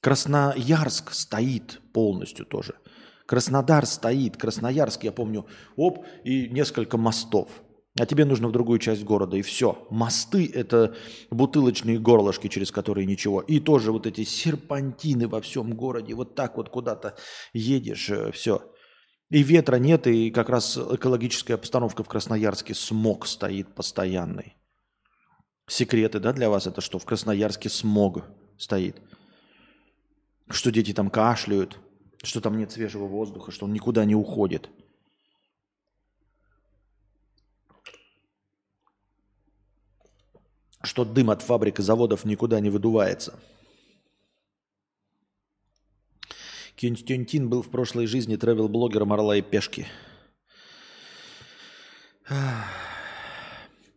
[0.00, 2.74] Красноярск стоит полностью тоже.
[3.26, 7.48] Краснодар стоит, Красноярск, я помню, оп, и несколько мостов.
[7.98, 9.86] А тебе нужно в другую часть города, и все.
[9.88, 10.96] Мосты– это
[11.30, 13.40] бутылочные горлышки, через которые ничего.
[13.40, 16.14] И тоже вот эти серпантины во всем городе.
[16.14, 17.16] Вот так вот куда-то
[17.52, 18.62] едешь, э, все.
[19.34, 24.54] И ветра нет, и как раз экологическая обстановка в Красноярске, смог стоит постоянный.
[25.66, 27.00] Секреты, да, для вас это что?
[27.00, 28.22] В Красноярске смог
[28.58, 29.02] стоит.
[30.48, 31.80] Что дети там кашляют,
[32.22, 34.70] что там нет свежего воздуха, что он никуда не уходит.
[40.80, 43.40] Что дым от фабрик и заводов никуда не выдувается–
[46.76, 49.86] Кюнстюнтин был в прошлой жизни тревел-блогером «Орла и пешки».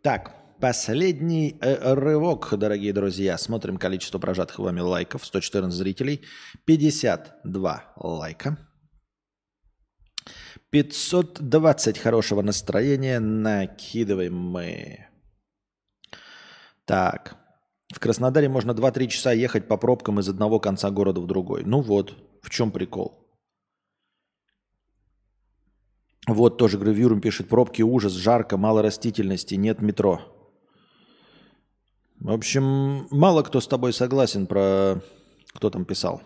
[0.01, 3.37] Так, последний э, рывок, дорогие друзья.
[3.37, 5.25] Смотрим количество прожатых вами лайков.
[5.25, 6.23] 114 зрителей.
[6.65, 8.57] 52 лайка.
[10.69, 15.07] 520 хорошего настроения накидываем мы.
[16.85, 17.37] Так.
[17.93, 21.63] В Краснодаре можно 2-3 часа ехать по пробкам из одного конца города в другой.
[21.63, 23.27] Ну вот, в чем прикол?
[26.27, 30.21] Вот тоже гравюром пишет, пробки ужас, жарко, мало растительности, нет метро.
[32.19, 35.01] В общем, мало кто с тобой согласен про...
[35.53, 36.21] Кто там писал?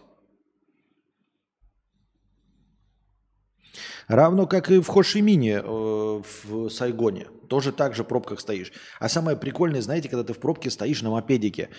[4.11, 7.27] Равно как и в Хошимине, э, в Сайгоне.
[7.47, 8.73] Тоже так же в пробках стоишь.
[8.99, 11.69] А самое прикольное, знаете, когда ты в пробке стоишь на мопедике.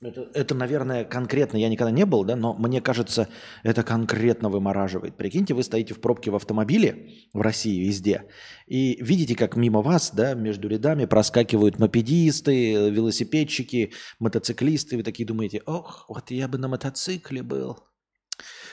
[0.00, 3.28] Это, это, наверное, конкретно, я никогда не был, да, но мне кажется,
[3.62, 5.18] это конкретно вымораживает.
[5.18, 8.24] Прикиньте, вы стоите в пробке в автомобиле в России везде,
[8.66, 14.96] и видите, как мимо вас, да, между рядами проскакивают мопедисты, велосипедчики, мотоциклисты.
[14.96, 17.80] Вы такие думаете, ох, вот я бы на мотоцикле был.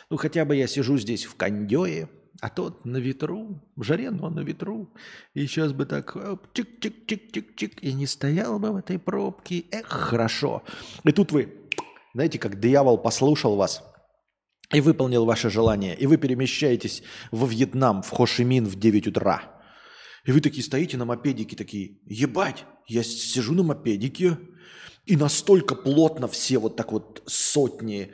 [0.10, 2.08] Ну, хотя бы я сижу здесь в кондее,
[2.42, 4.94] а тот на ветру, в жаре, но на ветру.
[5.34, 6.16] И сейчас бы так
[6.54, 9.66] чик-чик-чик-чик-чик, и не стоял бы в этой пробке.
[9.72, 10.64] Эх, хорошо.
[11.04, 11.54] И тут вы,
[12.14, 13.84] знаете, как дьявол послушал вас
[14.74, 19.44] и выполнил ваше желание, и вы перемещаетесь во Вьетнам, в Хошимин в 9 утра.
[20.26, 24.38] И вы такие стоите на мопедике, такие, ебать, я сижу на мопедике,
[25.10, 28.12] и настолько плотно все вот так вот сотни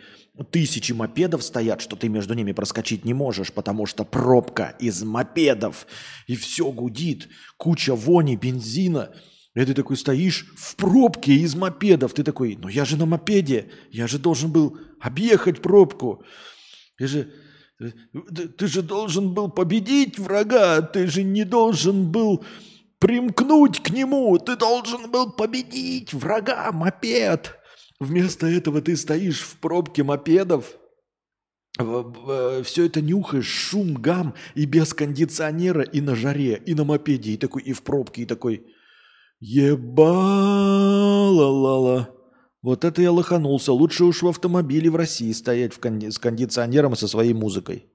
[0.49, 5.87] тысячи мопедов стоят, что ты между ними проскочить не можешь, потому что пробка из мопедов,
[6.25, 7.27] и все гудит,
[7.57, 9.13] куча вони, бензина.
[9.55, 12.13] И ты такой стоишь в пробке из мопедов.
[12.13, 16.23] Ты такой, ну я же на мопеде, я же должен был объехать пробку.
[16.97, 17.33] Ты же,
[17.77, 22.45] ты, ты же должен был победить врага, ты же не должен был
[22.99, 24.37] примкнуть к нему.
[24.37, 27.55] Ты должен был победить врага, мопед.
[27.99, 30.77] Вместо этого ты стоишь в пробке мопедов,
[31.77, 37.37] все это нюхаешь, шум, гам, и без кондиционера, и на жаре, и на мопеде, и
[37.37, 38.65] такой, и в пробке, и такой,
[39.41, 40.15] ебала-ла-ла.
[42.61, 43.73] Вот это я лоханулся.
[43.73, 47.85] Лучше уж в автомобиле в России стоять в конди- с кондиционером и со своей музыкой.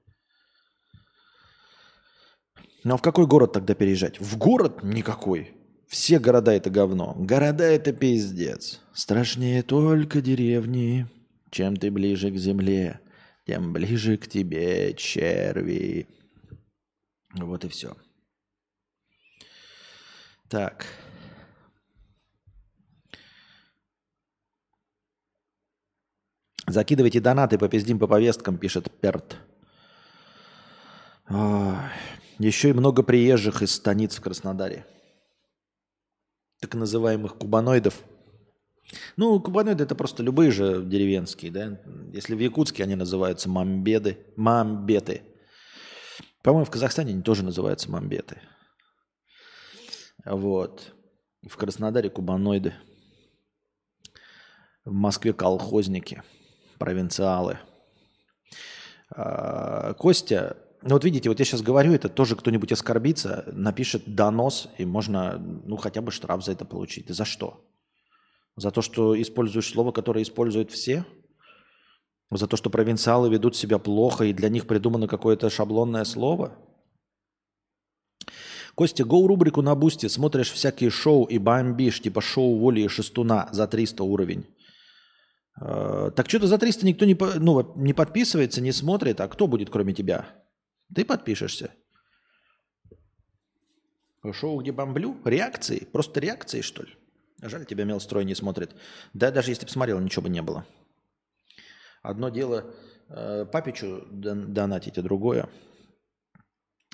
[2.83, 4.21] Ну а в какой город тогда переезжать?
[4.21, 5.55] В город никакой.
[5.87, 7.15] Все города это говно.
[7.19, 8.81] Города это пиздец.
[8.95, 11.07] Страшнее только деревни.
[11.51, 13.01] Чем ты ближе к земле,
[13.45, 16.07] тем ближе к тебе черви.
[17.35, 17.97] Вот и все.
[20.49, 20.87] Так.
[26.67, 29.37] Закидывайте донаты, попиздим по повесткам, пишет Перт.
[31.29, 31.75] Ой.
[32.41, 34.87] Еще и много приезжих из станиц в Краснодаре.
[36.59, 38.03] Так называемых кубаноидов.
[39.19, 41.79] Ну, кубаноиды это просто любые же деревенские, да.
[42.15, 45.21] Если в Якутске они называются мамбеды, мамбеты.
[46.43, 48.41] По-моему, в Казахстане они тоже называются мамбеты.
[50.25, 50.95] Вот.
[51.47, 52.73] В Краснодаре кубаноиды.
[54.87, 56.23] В Москве колхозники
[56.79, 57.59] провинциалы.
[59.11, 64.69] А, Костя, ну вот видите, вот я сейчас говорю, это тоже кто-нибудь оскорбится, напишет донос,
[64.79, 67.09] и можно, ну, хотя бы штраф за это получить.
[67.09, 67.67] За что?
[68.57, 71.05] За то, что используешь слово, которое используют все?
[72.31, 76.57] За то, что провинциалы ведут себя плохо, и для них придумано какое-то шаблонное слово?
[78.75, 83.49] Костя, гоу рубрику на бусте, смотришь всякие шоу и бомбишь, типа шоу Воли и Шестуна
[83.53, 84.47] за 300 уровень.
[85.61, 89.21] Э, так что-то за 300 никто не, ну, не подписывается, не смотрит.
[89.21, 90.40] А кто будет, кроме тебя?
[90.95, 91.71] Ты подпишешься.
[94.33, 95.21] Шоу, где бомблю?
[95.25, 95.85] Реакции?
[95.85, 96.95] Просто реакции, что ли?
[97.43, 98.75] Жаль, тебя Мелстрой не смотрит.
[99.15, 100.67] Да, даже если бы смотрел, ничего бы не было.
[102.03, 102.75] Одно дело
[103.09, 105.49] э, папичу донатить, а другое–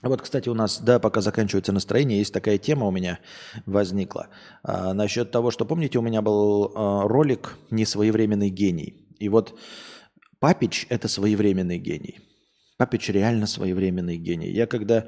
[0.03, 3.19] вот, кстати, у нас, да, пока заканчивается настроение, есть такая тема у меня
[3.65, 4.29] возникла.
[4.63, 9.07] А, насчет того, что, помните, у меня был а, ролик «Несвоевременный гений».
[9.19, 9.59] И вот
[10.39, 12.21] Папич– это своевременный гений.
[12.77, 14.51] Папич реально своевременный гений.
[14.51, 15.07] Я когда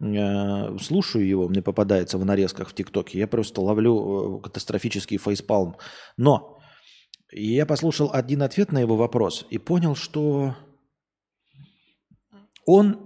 [0.00, 5.76] э, слушаю его, мне попадается в нарезках в ТикТоке, я просто ловлю э, катастрофический фейспалм.
[6.16, 6.60] Но
[7.30, 10.56] я послушал один ответ на его вопрос и понял, что
[12.64, 12.98] он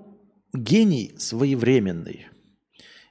[0.53, 2.29] гений своевременный.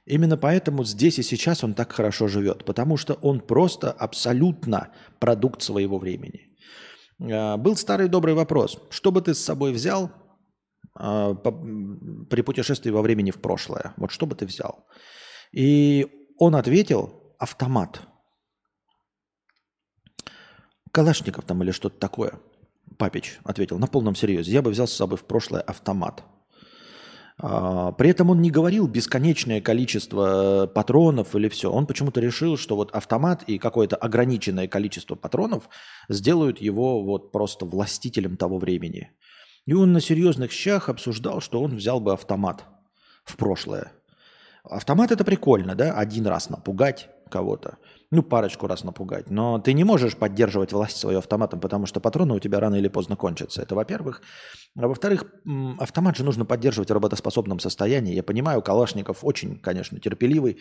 [0.06, 5.62] Именно поэтому здесь и сейчас он так хорошо живет, потому что он просто абсолютно продукт
[5.62, 6.48] своего времени.
[7.20, 8.78] А, был старый добрый вопрос.
[8.90, 10.10] Что бы ты с собой взял
[10.94, 13.94] а, при путешествии во времени в прошлое?
[13.96, 14.86] Вот что бы ты взял?
[15.52, 16.06] И
[16.38, 18.02] он ответил автомат.
[20.92, 22.40] Калашников там или что-то такое.
[22.98, 24.52] Папич ответил на полном серьезе.
[24.52, 26.24] Я бы взял с собой в прошлое автомат.
[27.36, 31.70] А, при этом он не говорил бесконечное количество патронов или все.
[31.70, 35.68] Он почему-то решил, что вот автомат и какое-то ограниченное количество патронов
[36.08, 39.10] сделают его вот просто властителем того времени.
[39.66, 42.64] И он на серьезных щах обсуждал, что он взял бы автомат
[43.24, 43.92] в прошлое.
[44.62, 47.78] Автомат это прикольно, да, один раз напугать кого-то
[48.14, 49.30] ну, парочку раз напугать.
[49.30, 52.88] Но ты не можешь поддерживать власть свою автоматом, потому что патроны у тебя рано или
[52.88, 53.62] поздно кончатся.
[53.62, 54.22] Это во-первых.
[54.78, 55.24] А во-вторых,
[55.78, 58.14] автомат же нужно поддерживать в работоспособном состоянии.
[58.14, 60.58] Я понимаю, Калашников очень, конечно, терпеливый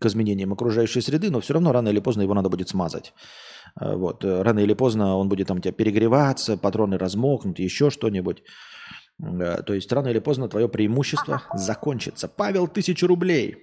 [0.00, 3.12] к изменениям окружающей среды, но все равно рано или поздно его надо будет смазать.
[3.74, 4.24] А, вот.
[4.24, 8.42] Рано или поздно он будет там у тебя перегреваться, патроны размокнут, еще что-нибудь.
[9.18, 12.28] То есть рано или поздно твое преимущество закончится.
[12.28, 13.56] Павел, тысячу рублей.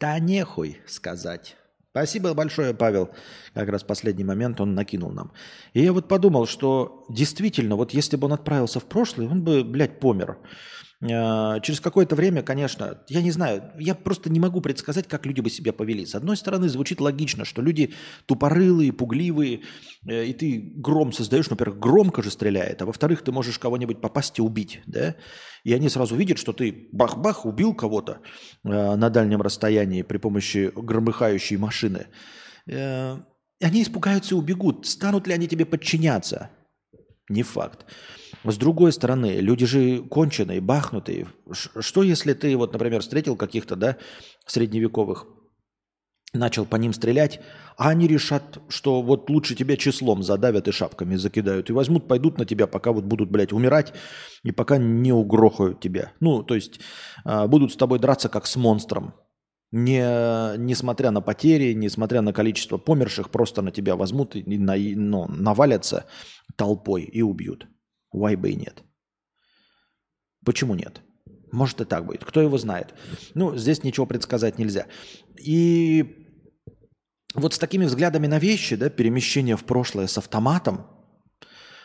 [0.00, 1.56] Да нехуй сказать.
[1.90, 3.08] Спасибо большое, Павел.
[3.54, 5.32] Как раз последний момент он накинул нам.
[5.72, 9.64] И я вот подумал, что действительно, вот если бы он отправился в прошлое, он бы,
[9.64, 10.38] блядь, помер.
[11.02, 15.40] А, через какое-то время, конечно, я не знаю, я просто не могу предсказать, как люди
[15.40, 16.06] бы себя повели.
[16.06, 17.92] С одной стороны, звучит логично, что люди
[18.24, 19.60] тупорылые, пугливые,
[20.08, 24.38] э, и ты гром создаешь, во-первых, громко же стреляет, а во-вторых, ты можешь кого-нибудь попасть
[24.38, 25.16] и убить, да?
[25.64, 28.20] И они сразу видят, что ты бах-бах убил кого-то
[28.64, 32.06] э, на дальнем расстоянии при помощи громыхающей машины.
[32.70, 33.18] Э,
[33.60, 34.86] они испугаются и убегут.
[34.86, 36.50] Станут ли они тебе подчиняться?
[37.28, 37.84] Не факт.
[38.46, 41.26] С другой стороны, люди же конченые, бахнутые.
[41.52, 43.96] Что если ты, вот, например, встретил каких-то, да,
[44.46, 45.26] средневековых,
[46.32, 47.40] начал по ним стрелять,
[47.76, 52.38] а они решат, что вот лучше тебя числом задавят и шапками закидают, и возьмут, пойдут
[52.38, 53.92] на тебя, пока вот будут, блядь, умирать,
[54.44, 56.12] и пока не угрохают тебя.
[56.20, 56.80] Ну, то есть
[57.24, 59.14] а, будут с тобой драться как с монстром.
[59.72, 65.26] Не, несмотря на потери, несмотря на количество померших, просто на тебя возьмут и на, ну,
[65.28, 66.06] навалятся
[66.56, 67.66] толпой и убьют.
[68.16, 68.82] Why бы и нет?
[70.44, 71.02] Почему нет?
[71.52, 72.24] Может и так будет.
[72.24, 72.94] Кто его знает?
[73.34, 74.86] Ну, здесь ничего предсказать нельзя.
[75.38, 76.26] И
[77.34, 80.86] вот с такими взглядами на вещи, да, перемещение в прошлое с автоматом,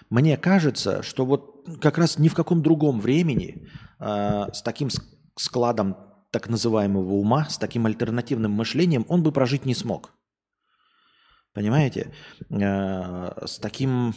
[0.10, 3.68] мне кажется, что вот как раз ни в каком другом времени
[4.00, 4.90] э, с таким
[5.38, 5.96] складом
[6.32, 10.14] так называемого ума, с таким альтернативным мышлением он бы прожить не смог.
[11.54, 12.14] Понимаете?
[12.50, 14.14] Э, с таким...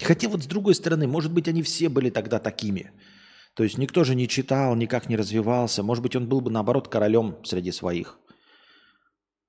[0.00, 2.92] Хотя вот с другой стороны, может быть, они все были тогда такими.
[3.54, 5.82] То есть никто же не читал, никак не развивался.
[5.82, 8.18] Может быть, он был бы, наоборот, королем среди своих.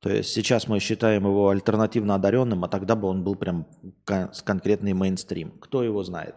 [0.01, 3.67] То есть сейчас мы считаем его альтернативно одаренным, а тогда бы он был прям
[4.07, 5.51] с конкретный мейнстрим.
[5.59, 6.35] Кто его знает.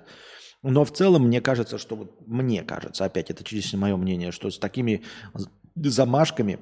[0.62, 4.50] Но в целом мне кажется, что вот мне кажется, опять это чудесное мое мнение, что
[4.50, 5.02] с такими
[5.74, 6.60] замашками,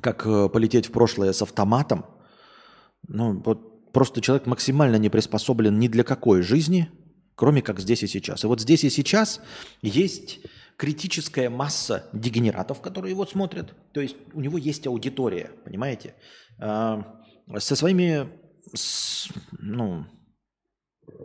[0.00, 2.06] как э, полететь в прошлое с автоматом,
[3.06, 6.90] ну вот просто человек максимально не приспособлен ни для какой жизни,
[7.34, 8.44] кроме как здесь и сейчас.
[8.44, 9.40] И вот здесь и сейчас
[9.82, 10.40] есть
[10.76, 13.74] критическая масса дегенератов, которые его смотрят.
[13.92, 16.14] То есть у него есть аудитория, понимаете?
[16.60, 17.04] А,
[17.58, 18.28] со своими
[19.58, 20.06] ну,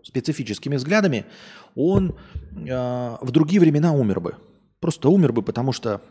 [0.04, 1.26] специфическими взглядами
[1.76, 2.18] он
[2.70, 4.36] а, в другие времена умер бы.
[4.80, 6.02] Просто умер бы, потому что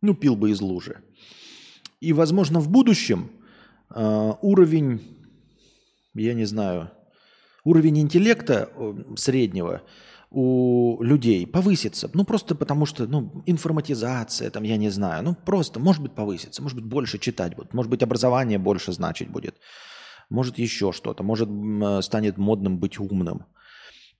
[0.00, 1.02] ну, пил бы из лужи.
[2.00, 3.30] И, возможно, в будущем
[3.88, 5.00] а, уровень,
[6.14, 6.90] я не знаю,
[7.64, 9.82] уровень интеллекта э, среднего–
[10.32, 12.10] у людей повысится.
[12.14, 15.22] Ну, просто потому что, ну, информатизация, там, я не знаю.
[15.22, 16.62] Ну, просто, может быть, повысится.
[16.62, 17.74] Может быть, больше читать будет.
[17.74, 19.56] Может быть, образование больше значить будет.
[20.30, 21.22] Может, еще что-то.
[21.22, 21.50] Может,
[22.02, 23.44] станет модным быть умным.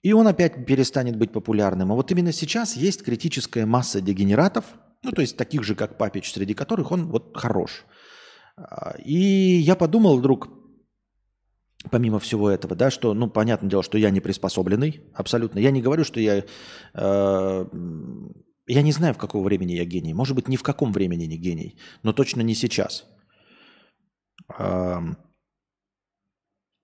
[0.02, 1.92] И он опять перестанет быть популярным.
[1.92, 4.64] А вот именно сейчас есть критическая масса дегенератов,
[5.02, 7.84] ну, то есть таких же, как Папич, среди которых он вот хорош.
[8.56, 10.48] А, и я подумал вдруг,
[11.90, 15.58] помимо всего этого, да, что, ну, понятное дело, что я не приспособленный, абсолютно.
[15.58, 16.44] Я не говорю, что я...
[16.94, 17.66] Э,
[18.66, 20.14] я не знаю, в какого времени я гений.
[20.14, 23.04] Может быть, ни в каком времени не гений, но точно не сейчас.
[24.58, 24.98] Э,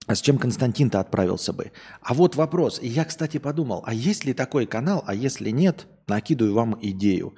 [0.09, 1.71] а с чем Константин-то отправился бы?
[2.01, 2.81] А вот вопрос.
[2.83, 7.37] Я, кстати, подумал, а есть ли такой канал, а если нет, накидываю вам идею.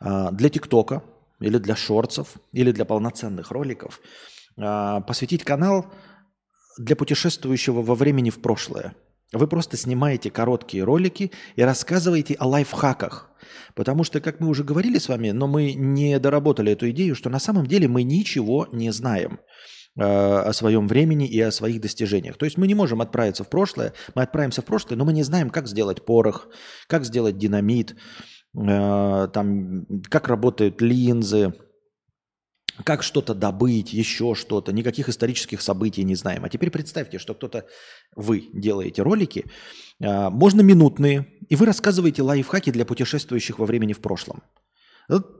[0.00, 1.02] Э, для ТикТока
[1.40, 4.00] или для шорцев, или для полноценных роликов
[4.56, 5.92] э, посвятить канал
[6.78, 8.94] для путешествующего во времени в прошлое.
[9.32, 13.30] Вы просто снимаете короткие ролики и рассказываете о лайфхаках.
[13.74, 17.28] Потому что, как мы уже говорили с вами, но мы не доработали эту идею, что
[17.28, 19.40] на самом деле мы ничего не знаем
[19.96, 22.36] э, о своем времени и о своих достижениях.
[22.36, 25.22] То есть мы не можем отправиться в прошлое, мы отправимся в прошлое, но мы не
[25.22, 26.48] знаем, как сделать порох,
[26.86, 27.96] как сделать динамит,
[28.56, 31.52] э, там, как работают линзы,
[32.84, 36.44] как что-то добыть, еще что-то, никаких исторических событий не знаем.
[36.44, 37.66] А теперь представьте, что кто-то,
[38.14, 39.46] вы делаете ролики,
[40.02, 44.42] а, можно минутные, и вы рассказываете лайфхаки для путешествующих во времени в прошлом.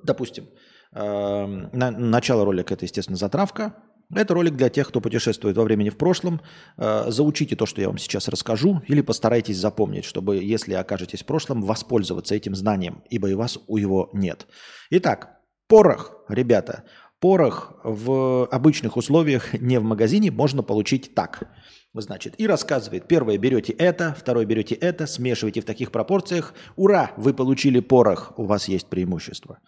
[0.03, 0.49] Допустим,
[0.93, 3.75] а, начало ролика– это, естественно, затравка.
[4.15, 6.41] Это ролик для тех, кто путешествует во времени в прошлом.
[6.77, 11.27] А, заучите то, что я вам сейчас расскажу, или постарайтесь запомнить, чтобы, если окажетесь в
[11.27, 14.47] прошлом, воспользоваться этим знанием, ибо и вас у его нет.
[14.91, 16.85] Итак, порох, ребята–
[17.21, 21.51] Порох в обычных условиях, не в магазине, можно получить так.
[21.95, 26.55] Значит, и рассказывает, первое берете это, второе берете это, смешиваете в таких пропорциях.
[26.77, 29.59] Ура, вы получили порох, у вас есть преимущество.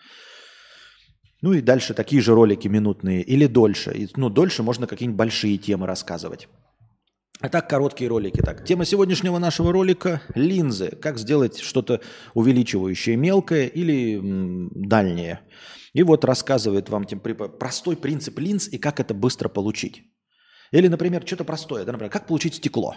[1.43, 4.09] Ну и дальше такие же ролики минутные или дольше.
[4.17, 6.49] Ну, дольше можно какие-нибудь большие темы рассказывать.
[7.41, 8.43] А так короткие ролики.
[8.43, 10.91] Так, тема сегодняшнего нашего ролика– линзы.
[11.01, 12.03] Как сделать что-то
[12.35, 15.41] увеличивающее мелкое или м, дальнее.
[15.93, 20.03] И вот рассказывает вам тем, простой принцип линз и как это быстро получить.
[20.73, 22.95] Или, например, что-то простое, да, например, как получить стекло.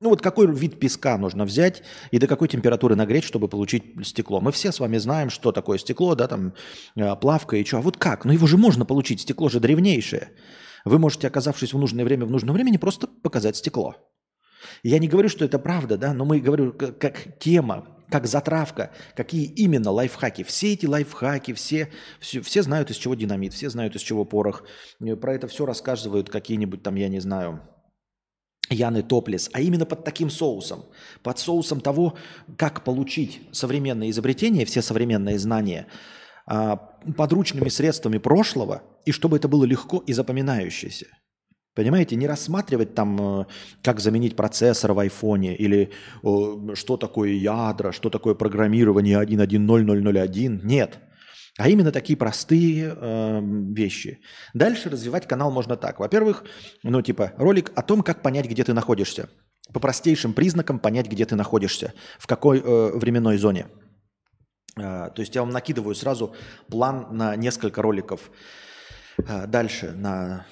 [0.00, 4.40] Ну вот какой вид песка нужно взять и до какой температуры нагреть, чтобы получить стекло.
[4.40, 6.54] Мы все с вами знаем, что такое стекло, да, там
[6.94, 7.78] э, плавка и что.
[7.78, 8.24] А вот как?
[8.24, 10.30] Ну его же можно получить, стекло же древнейшее.
[10.84, 13.96] Вы можете, оказавшись в нужное время в нужном времени, просто показать стекло.
[14.84, 19.44] Я не говорю, что это правда, да, но мы говорю как тема, как затравка, какие
[19.44, 20.42] именно лайфхаки.
[20.42, 21.90] Все эти лайфхаки, все,
[22.20, 24.64] все, все знают, из чего динамит, все знают, из чего порох.
[25.00, 27.62] Э, про это все рассказывают какие-нибудь там, я не знаю,
[28.70, 30.84] Яны Топлес, а именно под таким соусом,
[31.22, 32.18] под соусом того,
[32.56, 35.86] как получить современные изобретения, все современные знания
[36.46, 36.76] а,
[37.16, 41.06] подручными средствами прошлого, и чтобы это было легко и запоминающееся.
[41.78, 43.46] Понимаете, не рассматривать там, э,
[43.84, 45.92] как заменить процессор в айфоне или
[46.74, 50.60] что такое ядра, что такое программирование 1.1.0.0.0.1.
[50.64, 50.98] Нет.
[51.56, 53.40] А именно такие простые э,
[53.76, 54.18] вещи.
[54.54, 56.00] Дальше развивать канал можно так.
[56.00, 56.42] Во-первых,
[56.82, 59.28] ну типа ролик о том, как понять, где ты находишься.
[59.72, 63.68] По простейшим признакам понять, где ты находишься, в какой э, временной зоне.
[64.76, 66.34] Э, то есть я вам накидываю сразу
[66.68, 68.32] план на несколько роликов.
[69.18, 70.44] Э, дальше на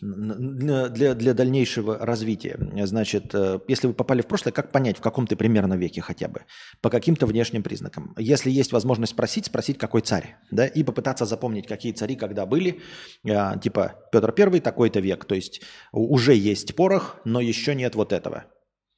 [0.00, 2.58] для, для дальнейшего развития.
[2.84, 6.28] Значит, э, если вы попали в прошлое, как понять, в каком ты примерно веке хотя
[6.28, 6.42] бы?
[6.80, 8.14] По каким-то внешним признакам.
[8.16, 10.36] Если есть возможность спросить, спросить, какой царь.
[10.50, 10.66] Да?
[10.66, 12.80] И попытаться запомнить, какие цари когда были.
[13.24, 15.24] Э, типа Петр Первый такой-то век.
[15.24, 18.44] То есть уже есть порох, но еще нет вот этого.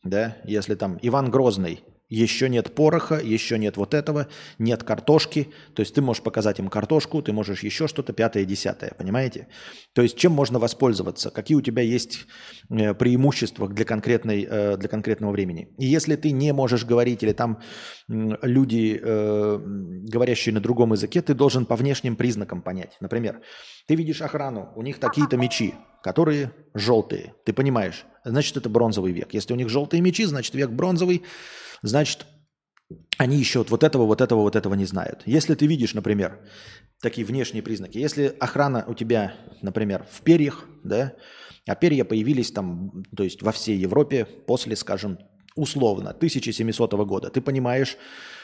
[0.05, 0.37] Да?
[0.45, 5.49] Если там Иван Грозный еще нет пороха, еще нет вот этого, нет картошки.
[5.75, 9.47] То есть ты можешь показать им картошку, ты можешь еще что-то, пятое, десятое, понимаете?
[9.95, 12.27] То есть чем можно воспользоваться, какие у тебя есть
[12.69, 15.69] э, преимущества для, конкретной, э, для конкретного времени.
[15.79, 17.61] И если ты не можешь говорить, или там
[18.09, 22.97] люди, э, говорящие на другом языке, ты должен по внешним признакам понять.
[23.01, 23.41] Например,
[23.87, 27.35] ты видишь охрану, у них такие-то мечи, которые желтые.
[27.45, 29.33] Ты понимаешь, значит, это бронзовый век.
[29.33, 31.23] Если у них желтые мечи, значит, век бронзовый
[31.83, 32.27] значит,
[33.19, 35.23] они еще вот этого, вот этого, вот этого не знают.
[35.27, 36.41] Если ты видишь, например,
[37.01, 41.15] такие внешние признаки, если охрана у тебя, например, в перьях, да,
[41.67, 45.19] а перья появились там, то есть во всей Европе после, скажем,
[45.55, 47.97] условно, 1700 года, ты понимаешь,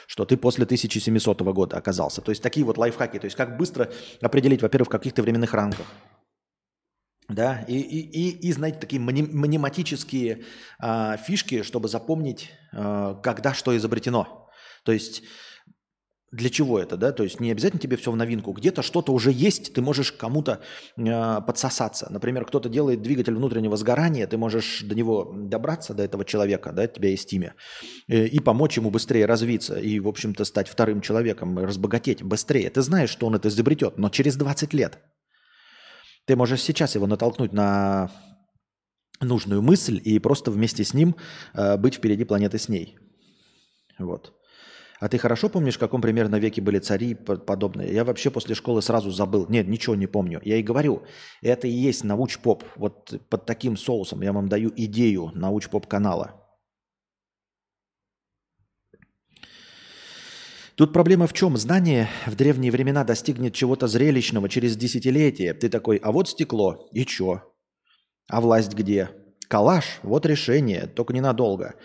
[0.07, 2.20] что ты после 1700 года оказался.
[2.20, 5.55] То есть такие вот лайфхаки, то есть как быстро определить, во-первых, в каких то временных
[5.55, 5.87] рамках,
[7.28, 10.44] да, и, и, и, и знаете, такие мнематические
[10.78, 14.48] а, фишки, чтобы запомнить, а, когда что изобретено.
[14.84, 15.24] То есть
[16.32, 17.12] для чего это, да?
[17.12, 18.52] То есть не обязательно тебе все в новинку.
[18.52, 20.60] Где-то что-то уже есть, ты можешь кому-то
[20.96, 22.08] э, подсосаться.
[22.10, 26.86] Например, кто-то делает двигатель внутреннего сгорания, ты можешь до него добраться, до этого человека, да,
[26.86, 27.54] тебя есть имя,
[28.08, 32.70] э, и помочь ему быстрее развиться, и, в общем-то, стать вторым человеком, разбогатеть быстрее.
[32.70, 34.98] Ты знаешь, что он это изобретет, но через 20 лет–
[36.26, 38.10] ты можешь сейчас его натолкнуть на
[39.20, 41.16] нужную мысль и просто вместе с ним
[41.54, 42.98] э, быть впереди планеты с ней.
[43.98, 44.34] Вот.
[44.98, 47.90] А ты хорошо помнишь, в каком примерно веке были цари и подобное?
[47.90, 49.46] Я вообще после школы сразу забыл.
[49.48, 50.40] Нет, ничего не помню.
[50.44, 51.02] Я и говорю,
[51.42, 52.64] это и есть науч-поп.
[52.76, 56.45] Вот под таким соусом я вам даю идею науч-поп канала.
[60.76, 61.56] Тут проблема в чем?
[61.56, 65.54] Знание в древние времена достигнет чего-то зрелищного через десятилетия.
[65.54, 67.42] Ты такой, а вот стекло, и чё?
[68.28, 69.08] А власть где?
[69.48, 71.76] Калаш, вот решение, только ненадолго.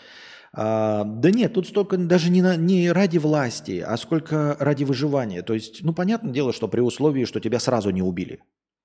[0.53, 5.41] А, да нет, тут столько даже не, на, не ради власти, а сколько ради выживания.
[5.41, 8.43] То есть, ну, понятное дело, что при условии, что тебя сразу не убили,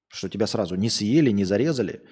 [0.09, 2.03] что тебя сразу не съели, не зарезали,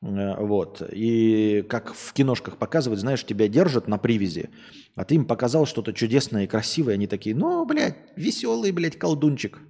[0.00, 0.82] вот.
[0.92, 4.50] И как в киношках показывают, знаешь, тебя держат на привязи,
[4.94, 9.60] а ты им показал что-то чудесное и красивое, они такие, ну, блядь, веселый, блядь, колдунчик.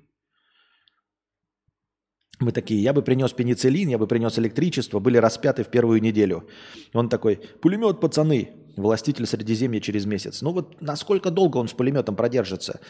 [2.41, 6.49] Мы такие, я бы принес пенициллин, я бы принес электричество, были распяты в первую неделю.
[6.93, 10.43] Он такой, пулемет, пацаны, властитель Средиземья через месяц.
[10.43, 12.81] Ну вот насколько долго он с пулеметом продержится?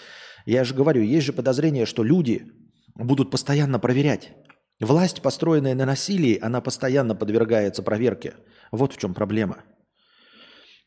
[0.47, 2.47] Я же говорю, есть же подозрение, что люди
[2.95, 4.33] будут постоянно проверять,
[4.81, 8.35] Власть, построенная на насилии, она постоянно подвергается проверке.
[8.73, 9.65] Вот в чем проблема.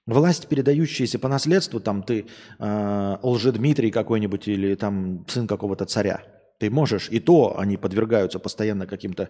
[0.05, 2.27] Власть, передающаяся по наследству, там ты
[2.59, 6.23] э, Лжедмитрий какой-нибудь или там сын какого-то царя,
[6.59, 9.29] ты можешь, и то они подвергаются постоянно каким-то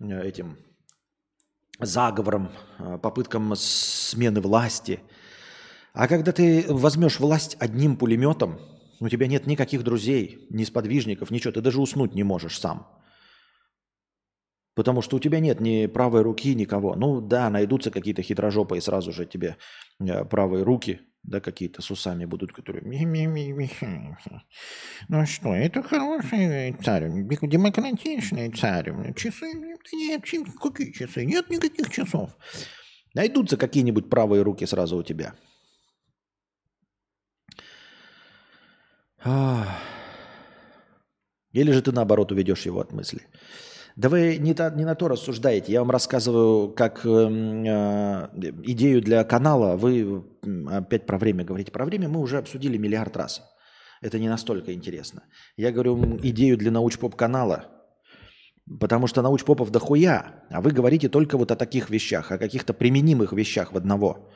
[0.00, 0.58] э, этим
[1.78, 5.00] заговорам, э, попыткам смены власти.
[5.92, 8.58] А когда ты возьмешь власть одним пулеметом,
[8.98, 12.86] у тебя нет никаких друзей, ни сподвижников, ничего, ты даже уснуть не можешь сам.
[14.76, 16.94] Потому что у тебя нет ни правой руки, никого.
[16.96, 19.56] Ну да, найдутся какие-то хитрожопые сразу же тебе
[19.98, 22.84] э, правые руки, да, какие-то с усами будут, которые...
[25.08, 29.14] Ну что, это хороший царь, демократичный царь.
[29.14, 29.46] Часы?
[29.94, 30.22] Нет,
[30.62, 31.24] какие часы?
[31.24, 32.36] Нет никаких часов.
[33.14, 35.34] Найдутся какие-нибудь правые руки сразу у тебя.
[41.52, 43.22] Или же ты наоборот уведешь его от мысли.
[43.96, 45.72] Да вы не, та, не на то рассуждаете.
[45.72, 48.28] Я вам рассказываю как эм, э,
[48.64, 49.76] идею для канала.
[49.76, 50.22] Вы
[50.70, 51.72] опять про время говорите.
[51.72, 53.42] Про время мы уже обсудили миллиард раз.
[54.02, 55.22] Это не настолько интересно.
[55.56, 57.64] Я говорю идею для научпоп-канала.
[58.80, 60.44] Потому что научпопов дохуя.
[60.50, 64.28] А вы говорите только вот о таких вещах, о каких-то применимых вещах в одного.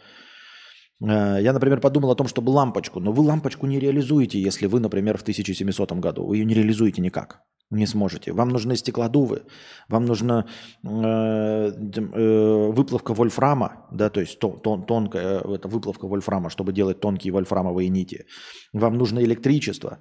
[1.01, 3.01] Э, я, например, подумал о том, чтобы лампочку.
[3.01, 6.27] Но вы лампочку не реализуете, если вы, например, в 1700 году.
[6.27, 8.33] Вы ее не реализуете никак не сможете.
[8.33, 9.43] Вам нужны стеклодувы,
[9.89, 10.47] вам нужна
[10.83, 17.01] э, э, выплавка вольфрама, да, то есть тон, тон, тонкая это выплавка вольфрама, чтобы делать
[17.01, 18.27] тонкие вольфрамовые нити.
[18.73, 19.99] Вам нужно электричество.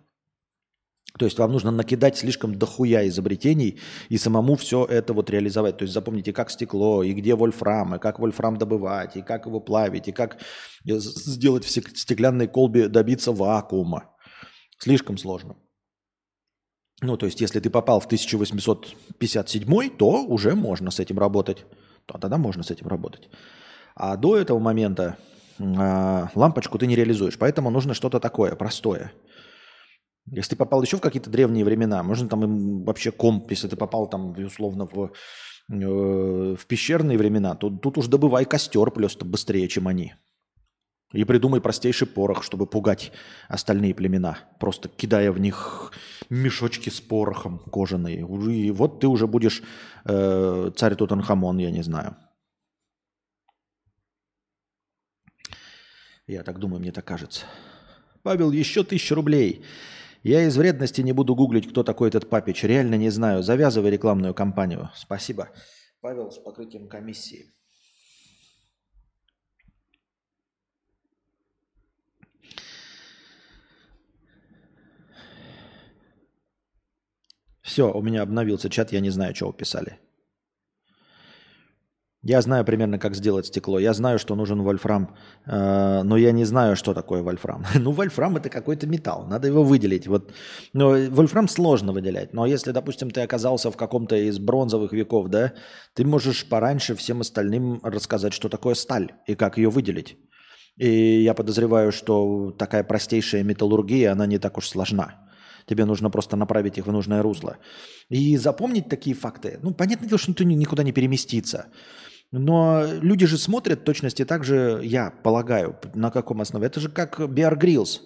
[1.18, 3.80] То есть вам нужно накидать слишком дохуя изобретений
[4.10, 5.78] и самому все это вот реализовать.
[5.78, 9.60] То есть запомните, как стекло, и где вольфрам, и как вольфрам добывать, и как его
[9.60, 10.38] плавить, и как
[10.88, 14.04] э, сделать в стеклянной колбе добиться вакуума.
[14.78, 15.56] Слишком сложно.
[17.02, 21.66] Ну, то есть, если ты попал в 1857, то уже можно с этим работать.
[22.06, 23.30] То тогда можно с этим работать.
[23.96, 25.18] А до этого момента
[25.60, 27.38] э, лампочку ты не реализуешь.
[27.38, 29.12] Поэтому нужно что-то такое, простое.
[30.32, 33.76] Если ты попал еще в какие-то древние времена, можно там им вообще комп, если ты
[33.76, 35.12] попал там условно в,
[35.72, 40.14] э, в пещерные времена, то тут уж добывай костер просто быстрее, чем они.
[41.12, 43.12] И придумай простейший порох, чтобы пугать
[43.48, 45.92] остальные племена, просто кидая в них
[46.30, 48.20] мешочки с порохом кожаные.
[48.20, 49.64] И вот ты уже будешь
[50.06, 52.16] э, царь Тутанхамон, я не знаю.
[56.28, 57.46] Я так думаю, мне так кажется.
[58.22, 59.64] Павел, еще тысяча рублей.
[60.24, 62.64] Я из вредности не буду гуглить, кто такой этот папич.
[62.64, 63.42] Реально не знаю.
[63.42, 64.90] Завязывай рекламную кампанию.
[64.96, 65.50] Спасибо.
[66.02, 67.54] Павел с покрытием комиссии.
[77.62, 80.00] Все, у меня обновился чат, я не знаю, вы писали.
[82.22, 83.80] Я знаю примерно, как сделать стекло.
[83.80, 85.16] Я знаю, что нужен вольфрам,
[85.46, 87.66] э, но я не знаю, что такое вольфрам.
[87.76, 90.06] ну, вольфрам это какой-то металл, надо его выделить.
[90.06, 90.34] Вот,
[90.74, 92.34] но вольфрам сложно выделять.
[92.34, 95.54] Но если, допустим, ты оказался в каком-то из бронзовых веков, да,
[95.94, 100.18] ты можешь пораньше всем остальным рассказать, что такое сталь и как ее выделить.
[100.76, 105.29] И я подозреваю, что такая простейшая металлургия, она не так уж сложна.
[105.70, 107.58] Тебе нужно просто направить их в нужное русло.
[108.10, 109.60] И запомнить такие факты.
[109.62, 111.68] Ну, понятно, что никто никуда не переместится.
[112.32, 116.66] Но люди же смотрят точности так же, я полагаю, на каком основе.
[116.66, 118.00] Это же как Bear Grylls.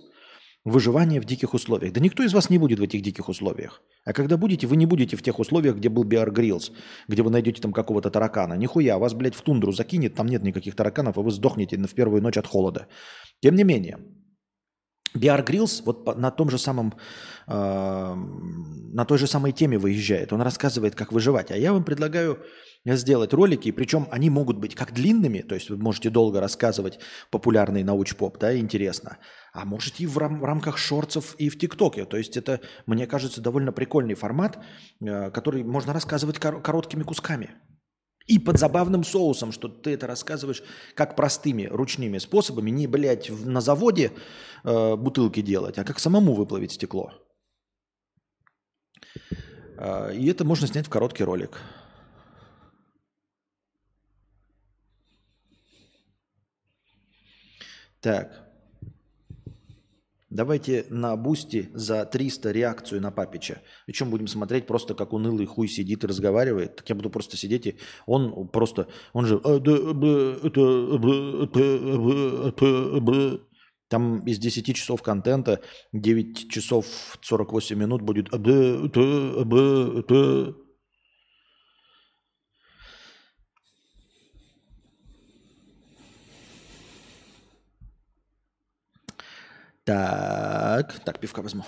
[0.65, 1.93] Выживание в диких условиях.
[1.93, 3.81] Да никто из вас не будет в этих диких условиях.
[4.03, 6.71] А когда будете, вы не будете в тех условиях, где был Bear Grylls,
[7.07, 8.55] где вы найдете там какого-то таракана.
[8.55, 12.21] Нихуя, вас, блядь, в тундру закинет, там нет никаких тараканов, а вы сдохнете в первую
[12.21, 12.87] ночь от холода.
[13.41, 13.99] Тем не менее,
[15.15, 16.93] Bear Grylls вот на том же самом,
[17.47, 18.13] э,
[18.93, 20.33] на той же самой теме выезжает.
[20.33, 21.51] Он рассказывает, как выживать.
[21.51, 22.39] А я вам предлагаю
[22.85, 26.99] сделать ролики, причем они могут быть как длинными, то есть вы можете долго рассказывать
[27.31, 29.17] популярный науч-поп, да, интересно,
[29.53, 32.05] а можете и в, рам- в рамках шорцев и в ТикТоке.
[32.05, 34.59] То есть это, мне кажется, довольно прикольный формат,
[35.01, 37.51] э, который можно рассказывать кор- короткими кусками.
[38.25, 40.63] И под забавным соусом, что ты это рассказываешь
[40.95, 44.11] как простыми ручными способами, не, блядь, на заводе
[44.63, 47.11] э, бутылки делать, а как самому выплавить стекло.
[49.77, 51.59] Э, и это можно снять в короткий ролик.
[57.99, 58.42] Так.
[60.33, 63.61] Давайте на бусте за 300 реакцию на Папича.
[63.85, 66.77] Причем будем смотреть просто, как унылый хуй сидит и разговаривает.
[66.77, 67.75] Так я буду просто сидеть и
[68.07, 69.39] он просто, он же...
[73.89, 75.61] Там из 10 часов контента
[75.91, 76.87] 9 часов
[77.21, 78.29] 48 минут будет...
[89.85, 91.65] Так, так, пивка возьму.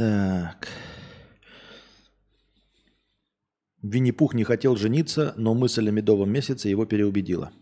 [0.00, 0.66] Так.
[3.82, 7.52] Винни-Пух не хотел жениться, но мысль о медовом месяце его переубедила.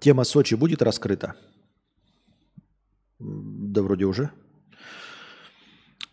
[0.00, 1.36] Тема Сочи будет раскрыта?
[3.94, 4.30] Вроде уже.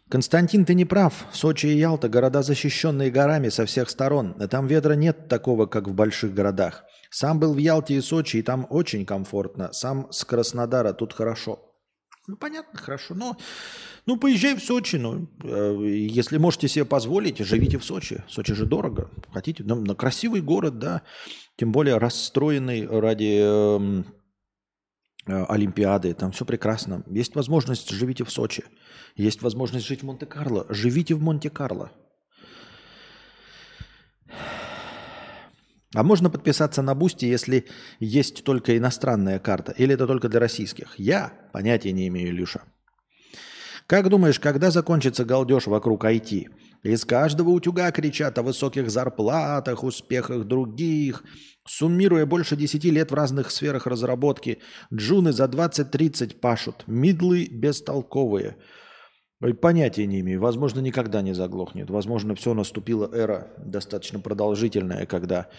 [0.07, 1.25] Константин, ты не прав.
[1.33, 4.35] Сочи и Ялта– города, защищенные горами со всех сторон.
[4.49, 6.83] Там ветра нет такого, как в больших городах.
[7.09, 9.73] Сам был в Ялте и Сочи, и там очень комфортно.
[9.73, 11.59] Сам с Краснодара, тут хорошо.
[12.27, 13.15] Ну, понятно, хорошо.
[13.15, 13.35] Но,
[14.05, 14.97] ну, поезжай в Сочи.
[14.97, 15.87] Ну, э,
[16.21, 18.23] если можете себе позволить, живите в Сочи.
[18.29, 19.09] Сочи же дорого.
[19.33, 19.63] Хотите?
[19.65, 21.01] Ну, на красивый город, да.
[21.57, 24.03] Тем более расстроенный ради э,
[25.25, 26.13] Олимпиады.
[26.13, 27.03] Там все прекрасно.
[27.07, 28.63] Есть возможность, живите в Сочи.
[29.15, 30.65] Есть возможность жить в Монте-Карло.
[30.69, 31.91] Живите в Монте-Карло.
[35.93, 37.67] А можно подписаться на Бусти, если
[37.99, 39.73] есть только иностранная карта?
[39.73, 40.97] Или это только для российских?
[40.97, 42.61] Я понятия не имею, Илюша.
[43.87, 46.47] Как думаешь, когда закончится галдеж вокруг IT?
[46.83, 51.23] Из каждого утюга кричат о высоких зарплатах, успехах других.
[51.67, 54.59] Суммируя больше 10 лет в разных сферах разработки,
[54.91, 58.57] джуны за 20-30 пашут, мидлы бестолковые.
[59.61, 60.41] Понятия не имею.
[60.41, 61.89] Возможно, никогда не заглохнет.
[61.89, 65.49] Возможно, все наступила эра достаточно продолжительная, когда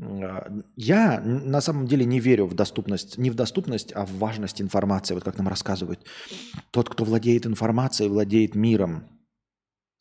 [0.00, 4.60] а, я на самом деле не верю в доступность, не в доступность, а в важность
[4.60, 6.00] информации, вот как нам рассказывают.
[6.70, 9.04] Тот, кто владеет информацией, владеет миром.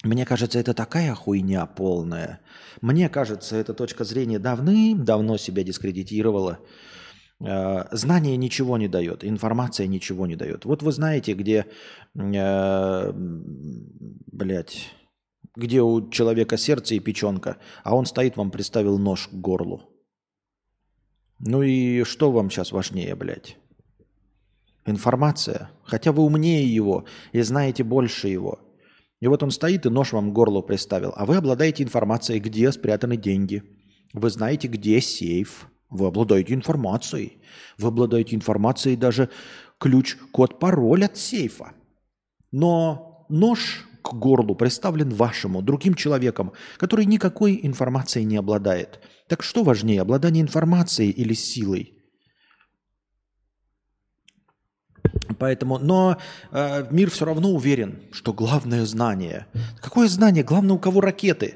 [0.03, 2.41] Мне кажется, это такая хуйня полная.
[2.81, 6.59] Мне кажется, эта точка зрения давным-давно себя дискредитировала.
[7.41, 10.65] А, знание ничего не дает, информация ничего не дает.
[10.65, 11.67] Вот вы знаете, где,
[12.15, 14.93] э, блядь,
[15.55, 19.89] где у человека сердце и печенка, а он стоит, вам приставил нож к горлу.
[21.39, 23.57] Ну и что вам сейчас важнее, блядь?
[24.85, 25.69] Информация.
[25.83, 28.59] Хотя вы умнее его и знаете больше его.
[29.23, 31.13] И вот он стоит и нож вам к горлу приставил.
[31.15, 33.63] А вы обладаете информацией, где спрятаны деньги.
[34.11, 35.69] Вы знаете, где сейф.
[35.89, 37.37] Вы обладаете информацией.
[37.77, 39.29] Вы обладаете информацией даже
[39.79, 41.71] ключ, код, пароль от сейфа.
[42.51, 48.99] Но нож к горлу представлен вашему, другим человеком, который никакой информацией не обладает.
[49.29, 52.02] Так что важнее, обладание информацией или силой?
[55.35, 56.17] Поэтому, но
[56.51, 59.47] э, мир все равно уверен, что главное знание.
[59.81, 60.43] Какое знание?
[60.43, 61.55] Главное, у кого ракеты.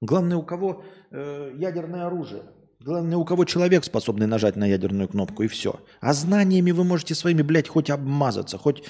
[0.00, 2.42] Главное, у кого э, ядерное оружие.
[2.80, 5.80] Главное, у кого человек, способный нажать на ядерную кнопку, и все.
[6.00, 8.82] А знаниями вы можете своими, блядь, хоть обмазаться, хоть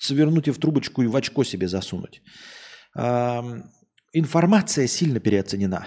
[0.00, 2.20] свернуть и в трубочку и в очко себе засунуть.
[4.12, 5.86] Информация сильно переоценена.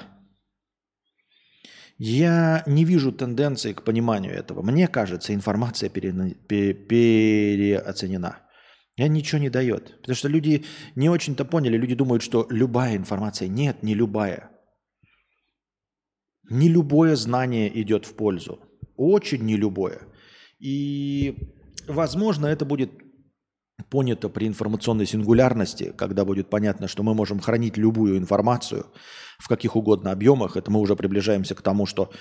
[2.03, 4.63] Я не вижу тенденции к пониманию этого.
[4.63, 6.33] Мне кажется, информация пере...
[6.89, 8.39] переоценена.
[8.97, 9.99] Я ничего не дает.
[9.99, 11.77] Потому что люди не очень-то поняли.
[11.77, 13.49] Люди думают, что любая информация.
[13.49, 14.49] Нет, не любая.
[16.49, 18.59] Не любое знание идет в пользу.
[18.97, 19.99] Очень не любое.
[20.57, 21.37] И,
[21.87, 22.89] возможно, это будет
[23.89, 28.85] понято при информационной сингулярности, когда будет понятно, что мы можем хранить любую информацию
[29.41, 30.55] в каких угодно объемах.
[30.55, 32.11] Это мы уже приближаемся к тому, что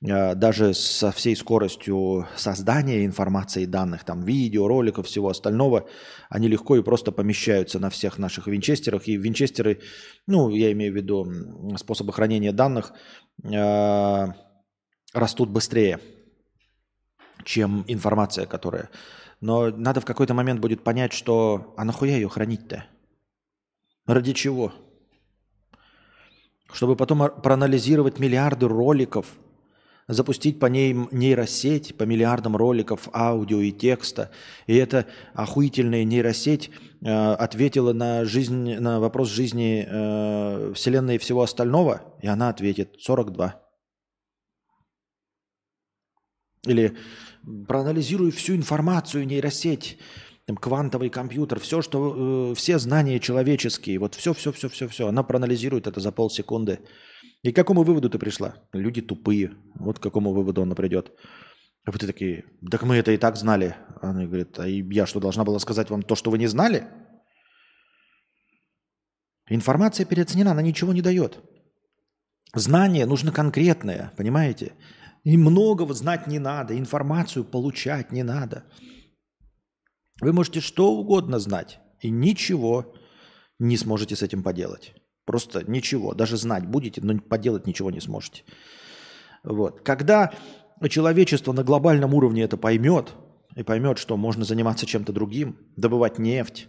[0.00, 5.88] э, даже со всей скоростью создания информации, данных, там, видео, роликов, всего остального,
[6.28, 9.08] они легко и просто помещаются на всех наших винчестерах.
[9.08, 9.80] И винчестеры,
[10.26, 12.92] ну, я имею в виду способы хранения данных,
[13.42, 14.26] э,
[15.12, 15.98] растут быстрее,
[17.44, 18.90] чем информация, которая.
[19.40, 22.84] Но надо в какой-то момент будет понять, что а нахуя ее хранить-то?
[24.06, 24.72] Ради чего?
[26.72, 29.26] Чтобы потом проанализировать миллиарды роликов,
[30.08, 34.30] запустить по ней нейросеть, по миллиардам роликов, аудио и текста.
[34.66, 36.70] И эта охуительная нейросеть
[37.00, 42.96] э, ответила на, жизнь, на вопрос жизни э, Вселенной и всего остального, и она ответит
[43.00, 43.60] 42.
[46.66, 46.96] Или
[47.66, 49.98] проанализирую всю информацию, нейросеть,
[50.46, 55.08] там, квантовый компьютер, все, что, э, все знания человеческие, вот все, все, все, все, все,
[55.08, 56.80] она проанализирует это за полсекунды.
[57.42, 58.56] И к какому выводу ты пришла?
[58.72, 59.52] Люди тупые.
[59.74, 61.12] Вот к какому выводу она придет.
[61.84, 63.76] А вы такие, так мы это и так знали.
[64.02, 66.86] Она говорит, а я что, должна была сказать вам то, что вы не знали?
[69.48, 71.42] Информация переоценена, она ничего не дает.
[72.54, 74.72] Знание нужно конкретное, понимаете?
[75.24, 78.64] И многого знать не надо, информацию получать не надо.
[80.20, 82.94] Вы можете что угодно знать, и ничего
[83.58, 84.94] не сможете с этим поделать.
[85.24, 86.14] Просто ничего.
[86.14, 88.42] Даже знать будете, но поделать ничего не сможете.
[89.44, 89.82] Вот.
[89.82, 90.32] Когда
[90.88, 93.14] человечество на глобальном уровне это поймет,
[93.56, 96.68] и поймет, что можно заниматься чем-то другим, добывать нефть,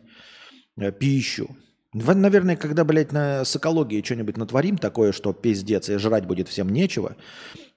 [0.77, 1.55] э, пищу.
[1.93, 6.69] Наверное, когда, блядь, на, с экологией что-нибудь натворим такое, что пиздец, и жрать будет всем
[6.69, 7.17] нечего,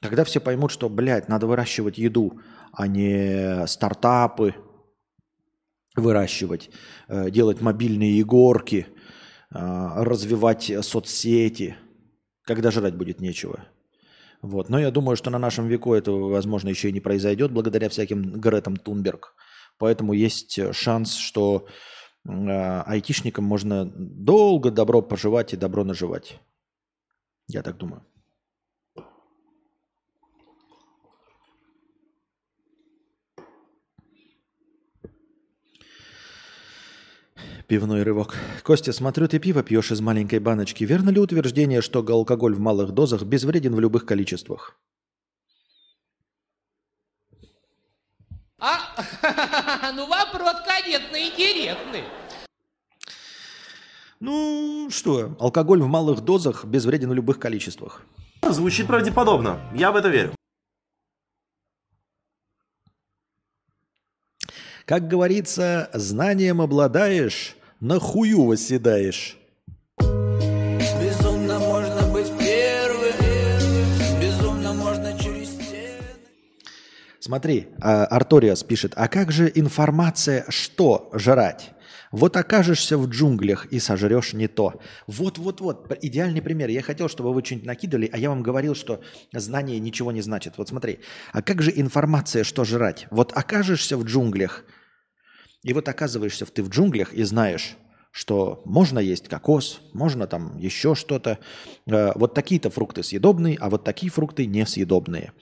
[0.01, 2.41] тогда все поймут, что, блядь, надо выращивать еду,
[2.73, 4.55] а не стартапы
[5.97, 6.71] выращивать,
[7.09, 11.77] э, делать мобильные игорки, э, развивать соцсети,
[12.45, 13.65] когда жрать будет нечего.
[14.43, 14.69] Вот.
[14.69, 18.41] Но я думаю, что на нашем веку это, возможно, еще и не произойдет благодаря всяким
[18.41, 19.35] Гретам Тунберг.
[19.79, 21.94] Поэтому есть шанс, что э,
[22.27, 26.41] айтишникам можно долго добро поживать и добро наживать.
[27.49, 28.03] Я так думаю.
[37.67, 38.37] Пивной рывок.
[38.63, 40.85] Костя, смотрю, ты пиво пьешь из маленькой баночки.
[40.85, 44.79] Верно ли утверждение, что алкоголь в малых дозах безвреден в любых количествах?
[48.67, 52.05] А, ну вопрос, конечно, интересный.
[54.21, 58.01] Ну что, алкоголь в малых дозах безвреден в любых количествах.
[58.43, 59.61] Звучит правдеподобно.
[59.75, 60.35] Я в это верю.
[64.87, 69.37] Как говорится, знанием обладаешь, на хую восседаешь.
[77.25, 81.71] Смотри, а, Арториас пишет, а как же информация, что жрать?
[82.13, 84.79] Вот окажешься в джунглях и сожрешь не то.
[85.07, 86.69] Вот-вот-вот, идеальный пример.
[86.69, 89.01] Я хотел, чтобы вы что-нибудь накидывали, а я вам говорил, что
[89.33, 90.59] знание ничего не значит.
[90.59, 91.01] Вот смотри,
[91.33, 93.07] а как же информация, что жрать?
[93.11, 94.63] Вот окажешься в джунглях,
[95.63, 97.79] и вот оказываешься ты в джунглях и знаешь,
[98.11, 101.39] что можно есть кокос, можно там еще что-то.
[101.87, 105.33] Э, Вот такие-то фрукты съедобные, а вот такие фрукты несъедобные.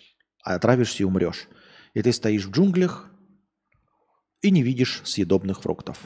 [0.45, 1.49] Отравишься и умрешь.
[1.95, 3.11] И ты стоишь в джунглях
[4.41, 5.99] и не видишь съедобных фруктов.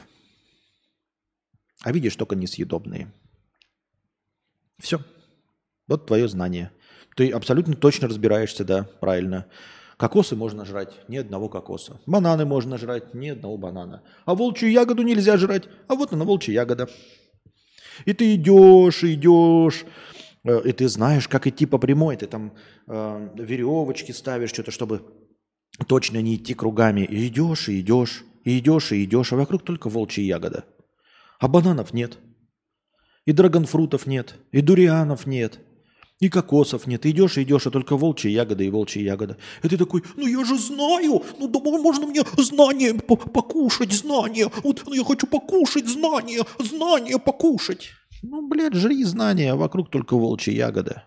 [1.83, 3.13] А видишь только несъедобные.
[4.79, 4.99] Все.
[5.87, 6.71] Вот твое знание.
[7.15, 9.47] Ты абсолютно точно разбираешься, да, правильно.
[9.97, 11.99] Кокосы можно жрать, ни одного кокоса.
[12.05, 14.03] Бананы можно жрать, ни одного банана.
[14.25, 16.87] А волчью ягоду нельзя жрать, а вот она волчья ягода.
[18.05, 19.85] И ты идешь, идешь,
[20.43, 22.15] э, и ты знаешь, как идти по прямой.
[22.17, 25.01] Ты там э, веревочки ставишь, что-то, чтобы
[25.87, 27.01] точно не идти кругами.
[27.01, 30.65] И идешь, и идешь, и идешь, и идешь, а вокруг только волчья ягода.
[31.39, 32.17] А бананов нет.
[33.25, 35.59] И драгонфрутов нет, и дурианов нет,
[36.19, 37.01] и кокосов нет.
[37.01, 39.37] Ты идешь и идешь, а только волчья ягода и волчья ягода.
[39.63, 44.49] И ты такой, ну я же знаю, ну да можно мне знания по- покушать, знания.
[44.63, 47.89] Вот ну, я хочу покушать знания, знания покушать.
[48.23, 51.05] Ну, блядь, жри знания, а вокруг только волчья ягода.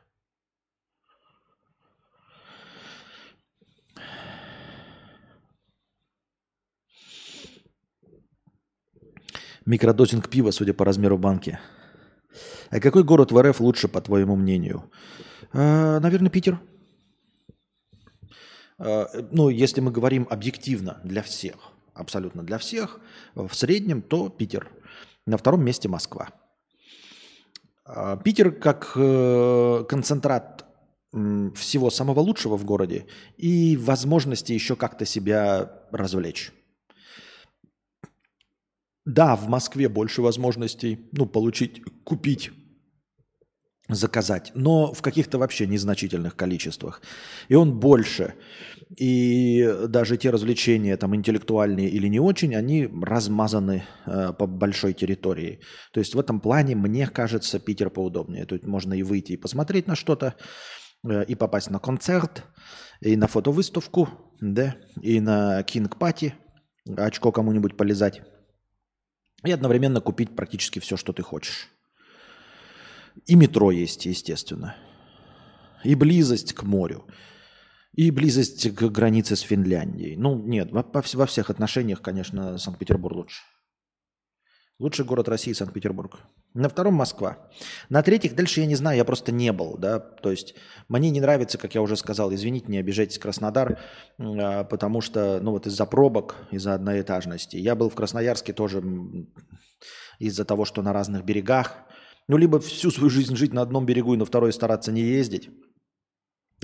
[9.70, 11.60] Микродозинг пива, судя по размеру банки.
[12.70, 14.90] А какой город в РФ лучше, по твоему мнению?
[15.52, 16.58] А, наверное, Питер.
[18.78, 21.54] А, ну, если мы говорим объективно для всех,
[21.94, 22.98] абсолютно для всех,
[23.36, 24.68] в среднем, то Питер.
[25.24, 26.30] На втором месте Москва.
[27.84, 30.66] А, Питер как э, концентрат
[31.12, 33.06] всего самого лучшего в городе
[33.36, 36.52] и возможности еще как-то себя развлечь.
[39.04, 42.50] Да, в Москве больше возможностей, ну, получить, купить,
[43.94, 47.02] заказать, но в каких-то вообще незначительных количествах.
[47.48, 48.34] И он больше.
[48.96, 55.60] И даже те развлечения, там, интеллектуальные или не очень, они размазаны э, по большой территории.
[55.92, 58.46] То есть в этом плане, мне кажется, Питер поудобнее.
[58.46, 60.34] Тут можно и выйти и посмотреть на что-то,
[61.08, 62.44] э, и попасть на концерт,
[63.00, 64.08] и на фотовыставку,
[64.40, 66.34] да, и на kink party,
[66.96, 68.22] очко кому-нибудь полизать
[69.44, 71.68] и одновременно купить практически все, что ты хочешь.
[73.26, 74.76] И метро есть, естественно.
[75.84, 77.06] И близость к морю.
[77.92, 80.16] И близость к границе с Финляндией.
[80.16, 83.42] Ну, нет, во, во вс- во всех отношениях, конечно, Санкт-Петербург лучше.
[84.78, 86.20] Лучший город России Санкт-Петербург.
[86.52, 87.38] На втором Москва.
[87.90, 90.00] На третьих дальше я не знаю, я просто не был, да.
[90.00, 90.56] То есть
[90.88, 93.78] мне не нравится, как я уже сказал, извините, не обижайтесь, Краснодар,
[94.18, 97.56] а, потому что, ну вот из-за пробок, из-за одноэтажности.
[97.56, 98.82] Я был в Красноярске тоже
[100.18, 101.76] из-за того, что на разных берегах.
[102.26, 105.50] Ну, либо всю свою жизнь жить на одном берегу и на второй стараться не ездить.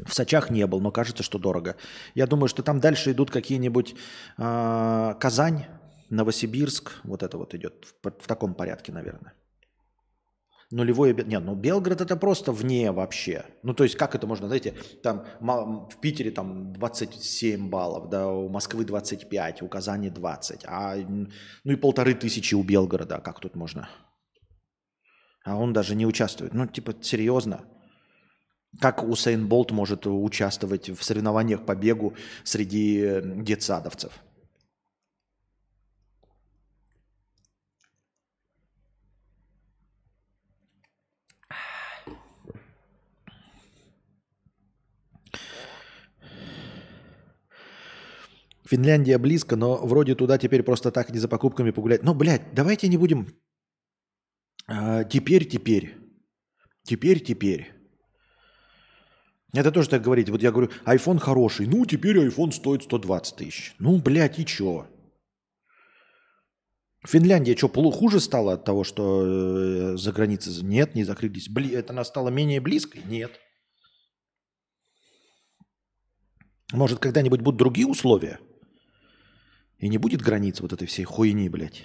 [0.05, 1.77] В Сочах не был, но кажется, что дорого.
[2.15, 3.95] Я думаю, что там дальше идут какие-нибудь
[4.37, 5.67] а, Казань,
[6.11, 9.33] Новосибирск, вот это вот идет в, в таком порядке, наверное.
[10.77, 11.27] Нулевой обед.
[11.27, 13.47] Нет, ну Белгород это просто вне вообще.
[13.63, 18.51] Ну, то есть, как это можно, знаете, там в Питере там 27 баллов, да, у
[18.51, 20.97] Москвы 25, у Казани 20, а
[21.65, 23.89] ну и полторы тысячи у Белгорода, как тут можно?
[25.45, 26.53] А он даже не участвует.
[26.53, 27.65] Ну, типа, серьезно.
[28.79, 32.15] Как Усейн Болт может участвовать в соревнованиях по бегу
[32.45, 34.13] среди детсадовцев?
[48.67, 52.03] Финляндия близко, но вроде туда теперь просто так не за покупками погулять.
[52.03, 53.29] Ну, блядь, давайте не будем...
[54.67, 55.97] А, теперь, теперь.
[56.83, 57.73] Теперь, теперь.
[59.53, 60.29] Это тоже так говорить.
[60.29, 61.67] Вот я говорю, iPhone хороший.
[61.67, 63.75] Ну, теперь iPhone стоит 120 тысяч.
[63.79, 64.87] Ну, блядь, и чё?
[67.07, 70.65] Финляндия что, хуже стала от того, что э, за границей?
[70.65, 71.49] Нет, не закрылись.
[71.49, 71.71] Бли...
[71.71, 73.03] Это она стала менее близкой?
[73.07, 73.31] Нет.
[76.73, 78.41] Может, когда-нибудь будут другие условия?
[79.79, 81.83] И не будет границ вот этой всей хуйни, блядь,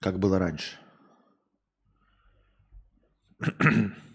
[0.00, 0.78] как было раньше.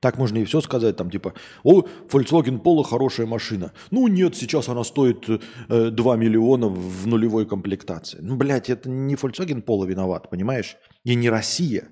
[0.00, 3.72] Так можно и все сказать, там типа, о, Volkswagen Polo хорошая машина.
[3.90, 8.18] Ну нет, сейчас она стоит э, 2 миллиона в нулевой комплектации.
[8.20, 10.76] Ну, блядь, это не Volkswagen Polo виноват, понимаешь?
[11.02, 11.88] И не Россия,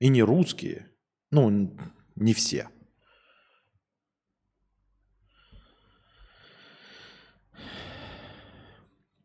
[0.00, 0.90] и не русские.
[1.30, 1.74] Ну,
[2.14, 2.68] не все.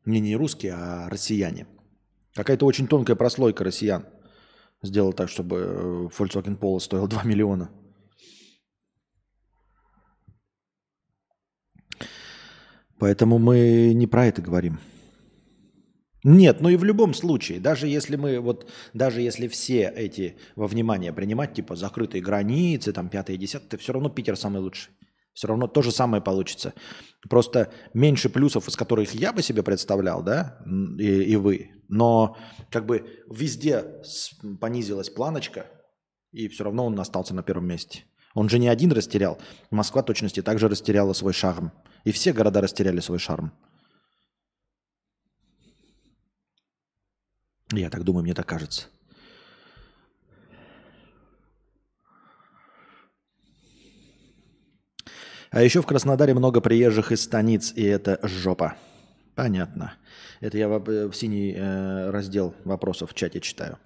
[0.05, 1.67] Не не русские, а россияне.
[2.33, 4.05] Какая-то очень тонкая прослойка россиян
[4.83, 7.69] сделала так, чтобы э, Volkswagen Polo стоил 2 миллиона.
[12.97, 14.79] Поэтому мы не про это говорим.
[16.23, 20.65] Нет, ну и в любом случае, даже если мы вот, даже если все эти во
[20.65, 24.91] внимание принимать, типа закрытые границы, там пятое, десятое, все равно Питер самый лучший.
[25.35, 26.73] Все равно то же самое получится.
[27.29, 30.57] Просто меньше плюсов, из которых я бы себе представлял, да,
[30.97, 31.71] и, и вы.
[31.89, 32.37] Но
[32.71, 34.01] как бы везде
[34.61, 35.67] понизилась планочка,
[36.31, 38.05] и все равно он остался на первом месте.
[38.33, 39.37] Он же не один растерял.
[39.71, 41.73] Москва точности также растеряла свой шарм.
[42.05, 43.51] И все города растеряли свой шарм.
[47.73, 48.87] Я так думаю, мне так кажется.
[55.55, 58.75] А еще в Краснодаре много приезжих из станиц, и это жопа.
[59.35, 59.93] Понятно.
[60.41, 63.77] Это я в, э, в синий э, раздел вопросов в чате читаю.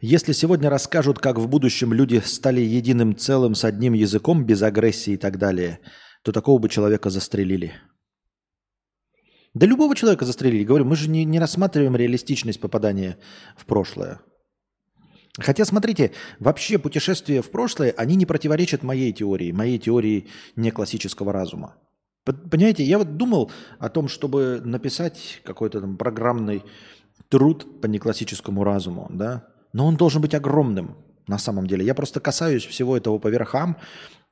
[0.00, 5.12] Если сегодня расскажут, как в будущем люди стали единым целым с одним языком, без агрессии
[5.12, 5.78] и так далее,
[6.24, 7.74] то такого бы человека застрелили.
[9.54, 10.64] Да любого человека застрелили.
[10.64, 13.18] Говорю, мы же не, не рассматриваем реалистичность попадания
[13.56, 14.20] в прошлое.
[15.38, 21.76] Хотя, смотрите, вообще путешествия в прошлое, они не противоречат моей теории, моей теории неклассического разума.
[22.24, 26.64] Понимаете, я вот думал о том, чтобы написать какой-то там программный
[27.28, 30.96] труд по неклассическому разуму, да, но он должен быть огромным
[31.28, 31.84] на самом деле.
[31.84, 33.76] Я просто касаюсь всего этого по верхам,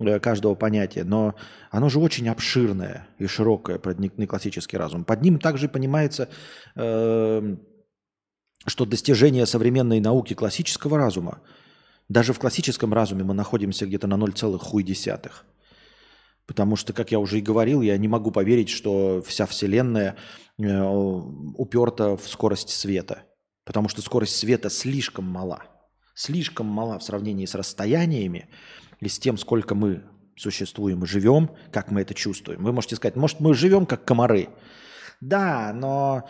[0.01, 1.35] э, каждого понятия, но
[1.71, 5.05] оно же очень обширное и широкое, про неклассический разум.
[5.05, 6.29] Под ним также понимается
[6.77, 7.57] э,
[8.67, 11.41] что достижение современной науки классического разума,
[12.09, 15.31] даже в классическом разуме мы находимся где-то на 0,1.
[16.47, 20.17] Потому что, как я уже и говорил, я не могу поверить, что вся Вселенная
[20.59, 23.25] э, уперта в скорость света.
[23.65, 25.63] Потому что скорость света слишком мала.
[26.15, 28.49] Слишком мала в сравнении с расстояниями
[29.01, 30.05] и с тем, сколько мы
[30.37, 32.63] существуем и живем, как мы это чувствуем.
[32.63, 34.51] Вы можете сказать, может, мы живем как комары.
[35.21, 36.29] Да, но,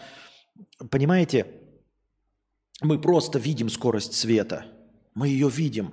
[0.90, 1.46] понимаете,
[2.84, 4.66] мы просто видим скорость света.
[5.14, 5.92] Мы ее видим.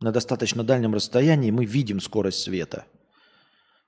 [0.00, 2.86] На достаточно дальнем расстоянии мы видим скорость света.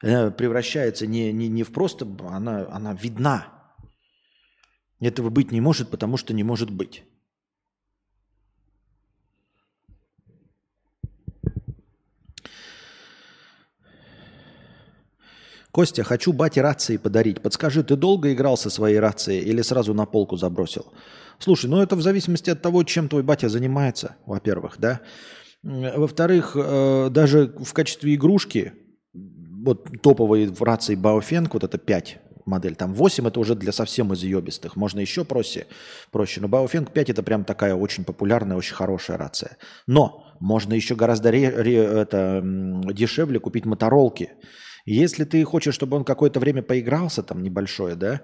[0.01, 3.49] Она превращается не, не, не в просто, она, она видна.
[5.01, 7.05] Этого быть не может, потому что не может быть.
[15.71, 17.43] Костя, хочу бате рации подарить.
[17.43, 20.93] Подскажи, ты долго играл со своей рацией или сразу на полку забросил?
[21.39, 25.01] Слушай, ну это в зависимости от того, чем твой батя занимается, во-первых, да.
[25.63, 28.73] Во-вторых, э, даже в качестве игрушки,
[29.13, 34.15] вот топовые в рации Baofeng, вот это 5 модель, там 8 это уже для совсем
[34.15, 35.67] изъебистых, можно еще проще,
[36.11, 39.59] проще, но Baofeng 5 это прям такая очень популярная, очень хорошая рация.
[39.87, 44.31] Но можно еще гораздо ре, ре, это, дешевле купить моторолки.
[44.87, 48.23] Если ты хочешь, чтобы он какое-то время поигрался, там небольшое, да,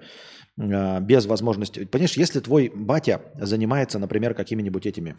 [0.57, 1.85] без возможности.
[1.85, 5.17] Понимаешь, если твой батя занимается, например, какими-нибудь этими,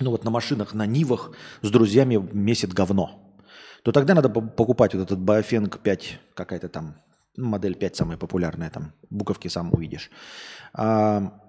[0.00, 3.36] ну вот на машинах, на Нивах с друзьями месит говно,
[3.82, 6.96] то тогда надо покупать вот этот Baofeng 5, какая-то там,
[7.36, 10.10] ну, модель 5 самая популярная, там буковки сам увидишь.
[10.72, 11.40] А,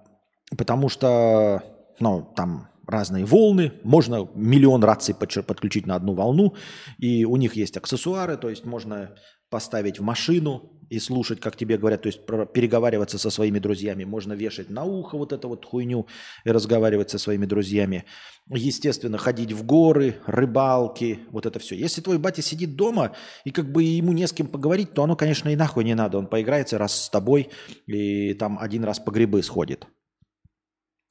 [0.58, 1.62] потому что,
[1.98, 6.54] ну, там разные волны, можно миллион раций подключить на одну волну,
[6.98, 9.16] и у них есть аксессуары, то есть можно
[9.48, 14.04] поставить в машину, и слушать, как тебе говорят, то есть переговариваться со своими друзьями.
[14.04, 16.06] Можно вешать на ухо вот эту вот хуйню
[16.44, 18.04] и разговаривать со своими друзьями.
[18.48, 21.74] Естественно, ходить в горы, рыбалки, вот это все.
[21.74, 25.16] Если твой батя сидит дома и как бы ему не с кем поговорить, то оно,
[25.16, 26.18] конечно, и нахуй не надо.
[26.18, 27.50] Он поиграется раз с тобой
[27.86, 29.86] и там один раз по грибы сходит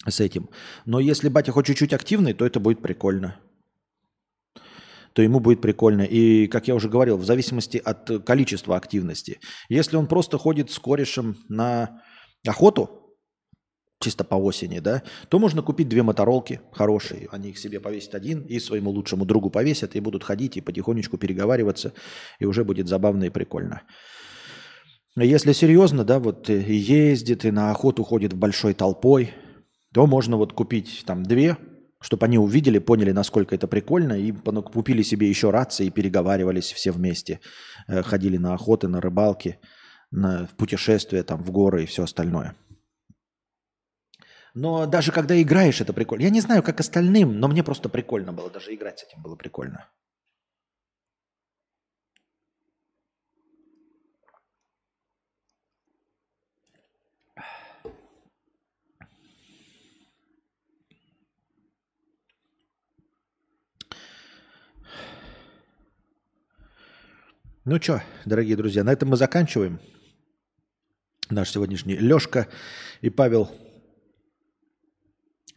[0.08, 0.50] с этим.
[0.86, 3.40] Но если батя хоть чуть-чуть активный, то это будет прикольно
[5.16, 6.02] то ему будет прикольно.
[6.02, 9.40] И, как я уже говорил, в зависимости от количества активности.
[9.70, 12.02] Если он просто ходит с корешем на
[12.46, 13.16] охоту,
[14.02, 17.30] чисто по осени, да, то можно купить две моторолки хорошие.
[17.32, 21.18] Они их себе повесят один и своему лучшему другу повесят, и будут ходить и потихонечку
[21.18, 21.94] переговариваться,
[22.40, 23.84] и уже будет забавно и прикольно.
[25.16, 29.32] Если серьезно, да, вот ездит и на охоту ходит большой толпой,
[29.94, 31.56] то можно вот купить там две
[32.06, 36.92] чтобы они увидели, поняли, насколько это прикольно, и купили себе еще рации и переговаривались все
[36.92, 37.40] вместе.
[37.88, 39.58] Э, ходили на охоты, на рыбалки,
[40.12, 42.56] на, путешествия, там, в горы и все остальное.
[44.54, 46.22] Но даже когда играешь, это прикольно.
[46.22, 48.52] Я не знаю, как остальным, но мне просто прикольно было.
[48.52, 49.90] Даже играть с этим было прикольно.
[67.68, 69.80] Ну что, дорогие друзья, на этом мы заканчиваем.
[71.32, 72.48] Наш сегодняшний Лешка
[73.02, 73.50] и Павел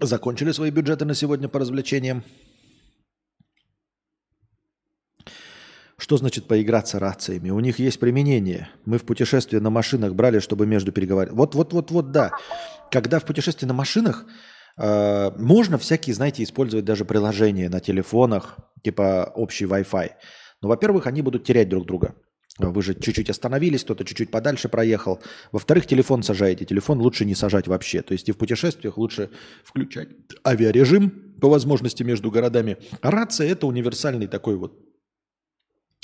[0.00, 2.24] закончили свои бюджеты на сегодня по развлечениям.
[5.98, 7.50] Что значит поиграться рациями?
[7.50, 8.70] У них есть применение.
[8.86, 11.36] Мы в путешествии на машинах брали, чтобы между переговаривать.
[11.36, 12.30] Вот, вот, вот, вот, да.
[12.90, 14.24] Когда в путешествии на машинах
[14.78, 20.12] э, можно всякие, знаете, использовать даже приложения на телефонах, типа общий Wi-Fi.
[20.62, 22.14] Но, во-первых, они будут терять друг друга.
[22.58, 25.20] Вы же чуть-чуть остановились, кто-то чуть-чуть подальше проехал.
[25.52, 26.64] Во-вторых, телефон сажаете.
[26.64, 28.02] Телефон лучше не сажать вообще.
[28.02, 29.30] То есть и в путешествиях лучше
[29.62, 30.08] включать
[30.44, 32.78] авиарежим по возможности между городами.
[33.00, 34.72] А рация– это универсальный такой вот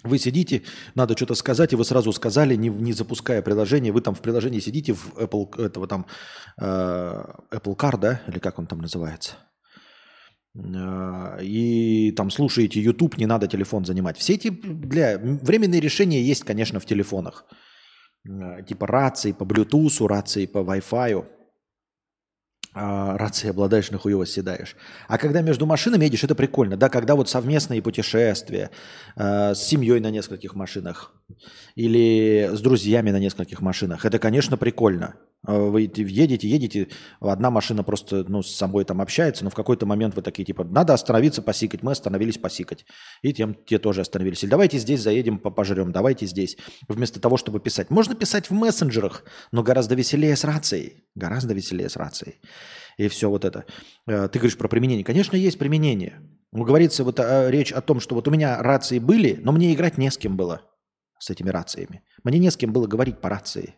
[0.04, 0.62] вы сидите,
[0.94, 3.90] надо что-то сказать, и вы сразу сказали, не, не запуская приложение.
[3.90, 6.04] Вы там в приложении сидите в Apple, этого там,
[6.58, 9.36] э, Apple Car, да, или как он там называется?
[10.56, 14.18] Э, и там слушаете YouTube, не надо телефон занимать.
[14.18, 17.44] Все эти для временные решения есть, конечно, в телефонах.
[18.28, 21.26] Э, типа рации по Bluetooth, рации по Wi-Fi.
[22.76, 24.74] А, рации обладаешь, нахуй восседаешь.
[25.06, 26.76] А когда между машинами едешь, это прикольно.
[26.76, 28.72] Да, когда вот совместные путешествия
[29.14, 31.14] с семьей на нескольких машинах
[31.76, 35.14] или с друзьями на нескольких машинах, это, конечно, прикольно.
[35.46, 36.88] А вы едете, едете,
[37.20, 40.64] одна машина просто ну, с собой там общается, но в какой-то момент вы такие, типа,
[40.64, 41.82] надо остановиться, посикать.
[41.82, 42.86] Мы остановились посикать.
[43.22, 44.42] И тем, те тоже остановились.
[44.42, 46.56] Или давайте здесь заедем, пожрем, давайте здесь.
[46.88, 47.90] Вместо того, чтобы писать.
[47.90, 51.04] Можно писать в мессенджерах, но гораздо веселее с рацией.
[51.14, 52.40] Гораздо веселее с рацией.
[52.96, 53.64] И все вот это.
[54.06, 55.04] Э, ты говоришь про применение.
[55.04, 56.20] Конечно, есть применение.
[56.52, 59.74] Но говорится вот э, речь о том, что вот у меня рации были, но мне
[59.74, 60.62] играть не с кем было
[61.18, 62.02] с этими рациями.
[62.22, 63.74] Мне не с кем было говорить по рации.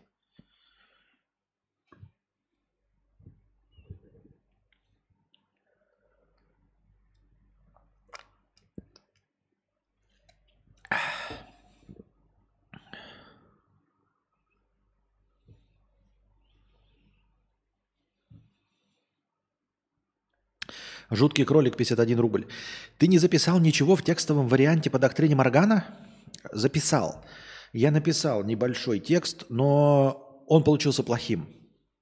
[21.09, 22.47] Жуткий кролик 51 рубль.
[22.97, 25.85] Ты не записал ничего в текстовом варианте по доктрине Моргана?
[26.51, 27.23] Записал.
[27.71, 31.47] Я написал небольшой текст, но он получился плохим,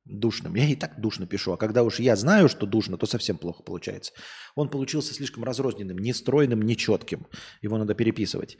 [0.05, 0.55] душным.
[0.55, 3.61] Я и так душно пишу, а когда уж я знаю, что душно, то совсем плохо
[3.61, 4.11] получается.
[4.55, 7.27] Он получился слишком разрозненным, нестройным, нечетким.
[7.61, 8.57] Его надо переписывать.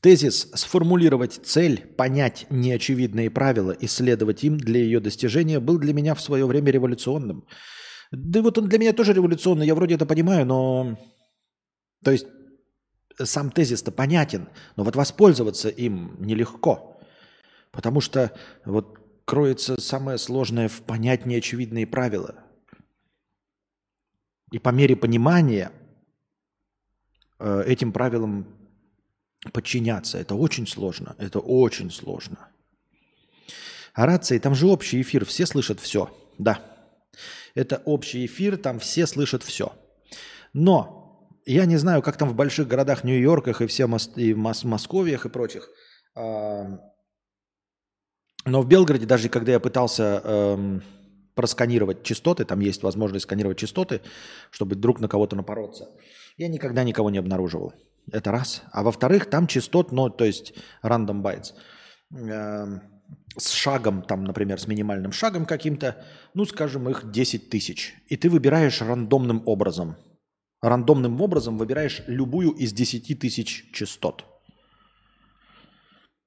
[0.00, 6.22] Тезис «Сформулировать цель, понять неочевидные правила, исследовать им для ее достижения» был для меня в
[6.22, 7.44] свое время революционным–
[8.16, 10.98] да вот он для меня тоже революционный, я вроде это понимаю, но...
[12.02, 12.26] То есть
[13.22, 17.00] сам тезис-то понятен, но вот воспользоваться им нелегко.
[17.70, 18.32] Потому что
[18.64, 22.34] вот кроется самое сложное в понять неочевидные правила.
[24.50, 25.72] И по мере понимания
[27.38, 28.46] э, этим правилам
[29.52, 30.18] подчиняться.
[30.18, 31.16] Это очень сложно.
[31.18, 32.48] Это очень сложно.
[33.94, 36.10] А рации, там же общий эфир, все слышат все.
[36.38, 36.73] Да.
[37.54, 39.72] Это общий эфир, там все слышат все.
[40.52, 44.66] Но я не знаю, как там в больших городах, Нью-Йорках и все мос- и Мос-
[44.66, 45.68] Московиях и прочих.
[46.16, 46.80] Но
[48.44, 50.82] в Белгороде, даже когда я пытался эм,
[51.34, 54.02] просканировать частоты, там есть возможность сканировать частоты,
[54.50, 55.88] чтобы друг на кого-то напороться,
[56.36, 57.72] я никогда никого не обнаруживал.
[58.12, 58.62] Это раз.
[58.70, 61.54] А во-вторых, там частот, ну, то есть random bytes.
[63.36, 66.04] С шагом, там, например, с минимальным шагом каким-то,
[66.34, 67.94] ну, скажем, их 10 тысяч.
[68.08, 69.96] И ты выбираешь рандомным образом.
[70.62, 74.24] Рандомным образом выбираешь любую из 10 тысяч частот.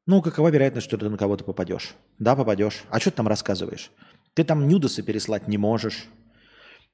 [0.05, 1.95] Ну, какова вероятность, что ты на кого-то попадешь?
[2.19, 2.83] Да, попадешь.
[2.89, 3.91] А что ты там рассказываешь?
[4.33, 6.07] Ты там нюдосы переслать не можешь.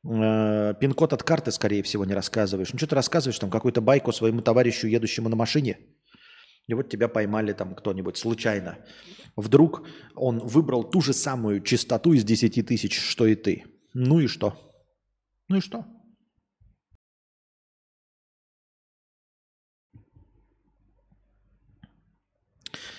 [0.04, 2.74] Э, Пин-код от карты, скорее всего, не рассказываешь.
[2.74, 5.78] Ну, что ты рассказываешь там какую-то байку своему товарищу, едущему на машине?
[6.68, 8.78] И вот тебя поймали там кто-нибудь случайно.
[9.36, 13.66] Вдруг он выбрал ту же самую частоту из 10 тысяч, что и ты.
[13.94, 14.58] Ну и что?
[15.50, 15.86] Ну и что?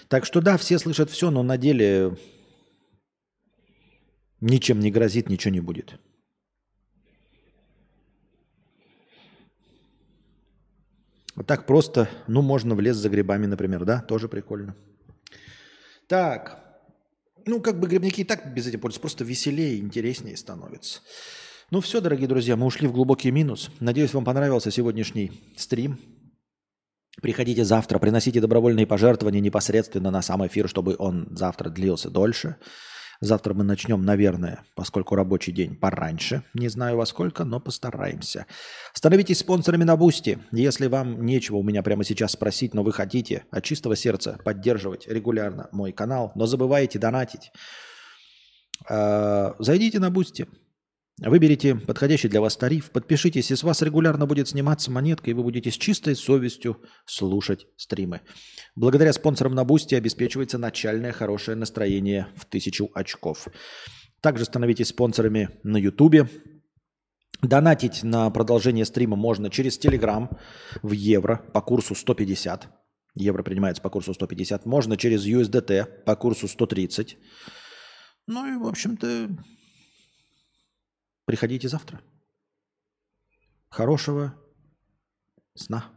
[0.09, 2.17] Так что да, все слышат все, но на деле
[4.41, 5.93] ничем не грозит, ничего не будет.
[5.93, 6.01] Вот
[11.43, 14.77] так просто, ну, можно в лес за грибами, например, да, тоже прикольно.
[16.07, 16.65] Так,
[17.47, 21.01] ну, как бы грибники и так без этих пользуются, просто веселее интереснее становится.
[21.71, 23.71] Ну все, дорогие друзья, мы ушли в глубокий минус.
[23.81, 25.99] Надеюсь, вам понравился сегодняшний стрим.
[27.21, 32.57] Приходите завтра, приносите добровольные пожертвования непосредственно на сам эфир, чтобы он завтра длился дольше.
[33.25, 36.43] Завтра мы начнем, наверное, поскольку рабочий день пораньше.
[36.53, 38.45] Не знаю во сколько, но постараемся.
[38.93, 40.41] Становитесь спонсорами на Бусти.
[40.53, 45.09] Если вам нечего у меня прямо сейчас спросить, но вы хотите от чистого сердца поддерживать
[45.09, 47.51] регулярно мой канал, но забываете донатить,
[48.91, 50.47] э, зайдите на Бусти.
[51.19, 55.45] Выберите подходящий для вас тариф, подпишитесь, и с вас регулярно будет сниматься монетка, и вы
[55.45, 58.23] будете с чистой совестью слушать стримы.
[58.75, 63.47] Благодаря спонсорам на Бусти обеспечивается начальное хорошее настроение в тысячу очков.
[64.21, 66.29] Также становитесь спонсорами на Ютубе.
[67.43, 70.31] Донатить на продолжение стрима можно через Телеграм
[70.83, 72.69] в евро по курсу 150.
[73.15, 74.67] Евро принимается по курсу 150.
[74.67, 77.17] Можно через USDT по курсу 130.
[78.27, 79.29] Ну и, в общем-то,
[81.25, 82.03] Приходите завтра.
[83.71, 84.35] Хорошего
[85.55, 85.94] сна.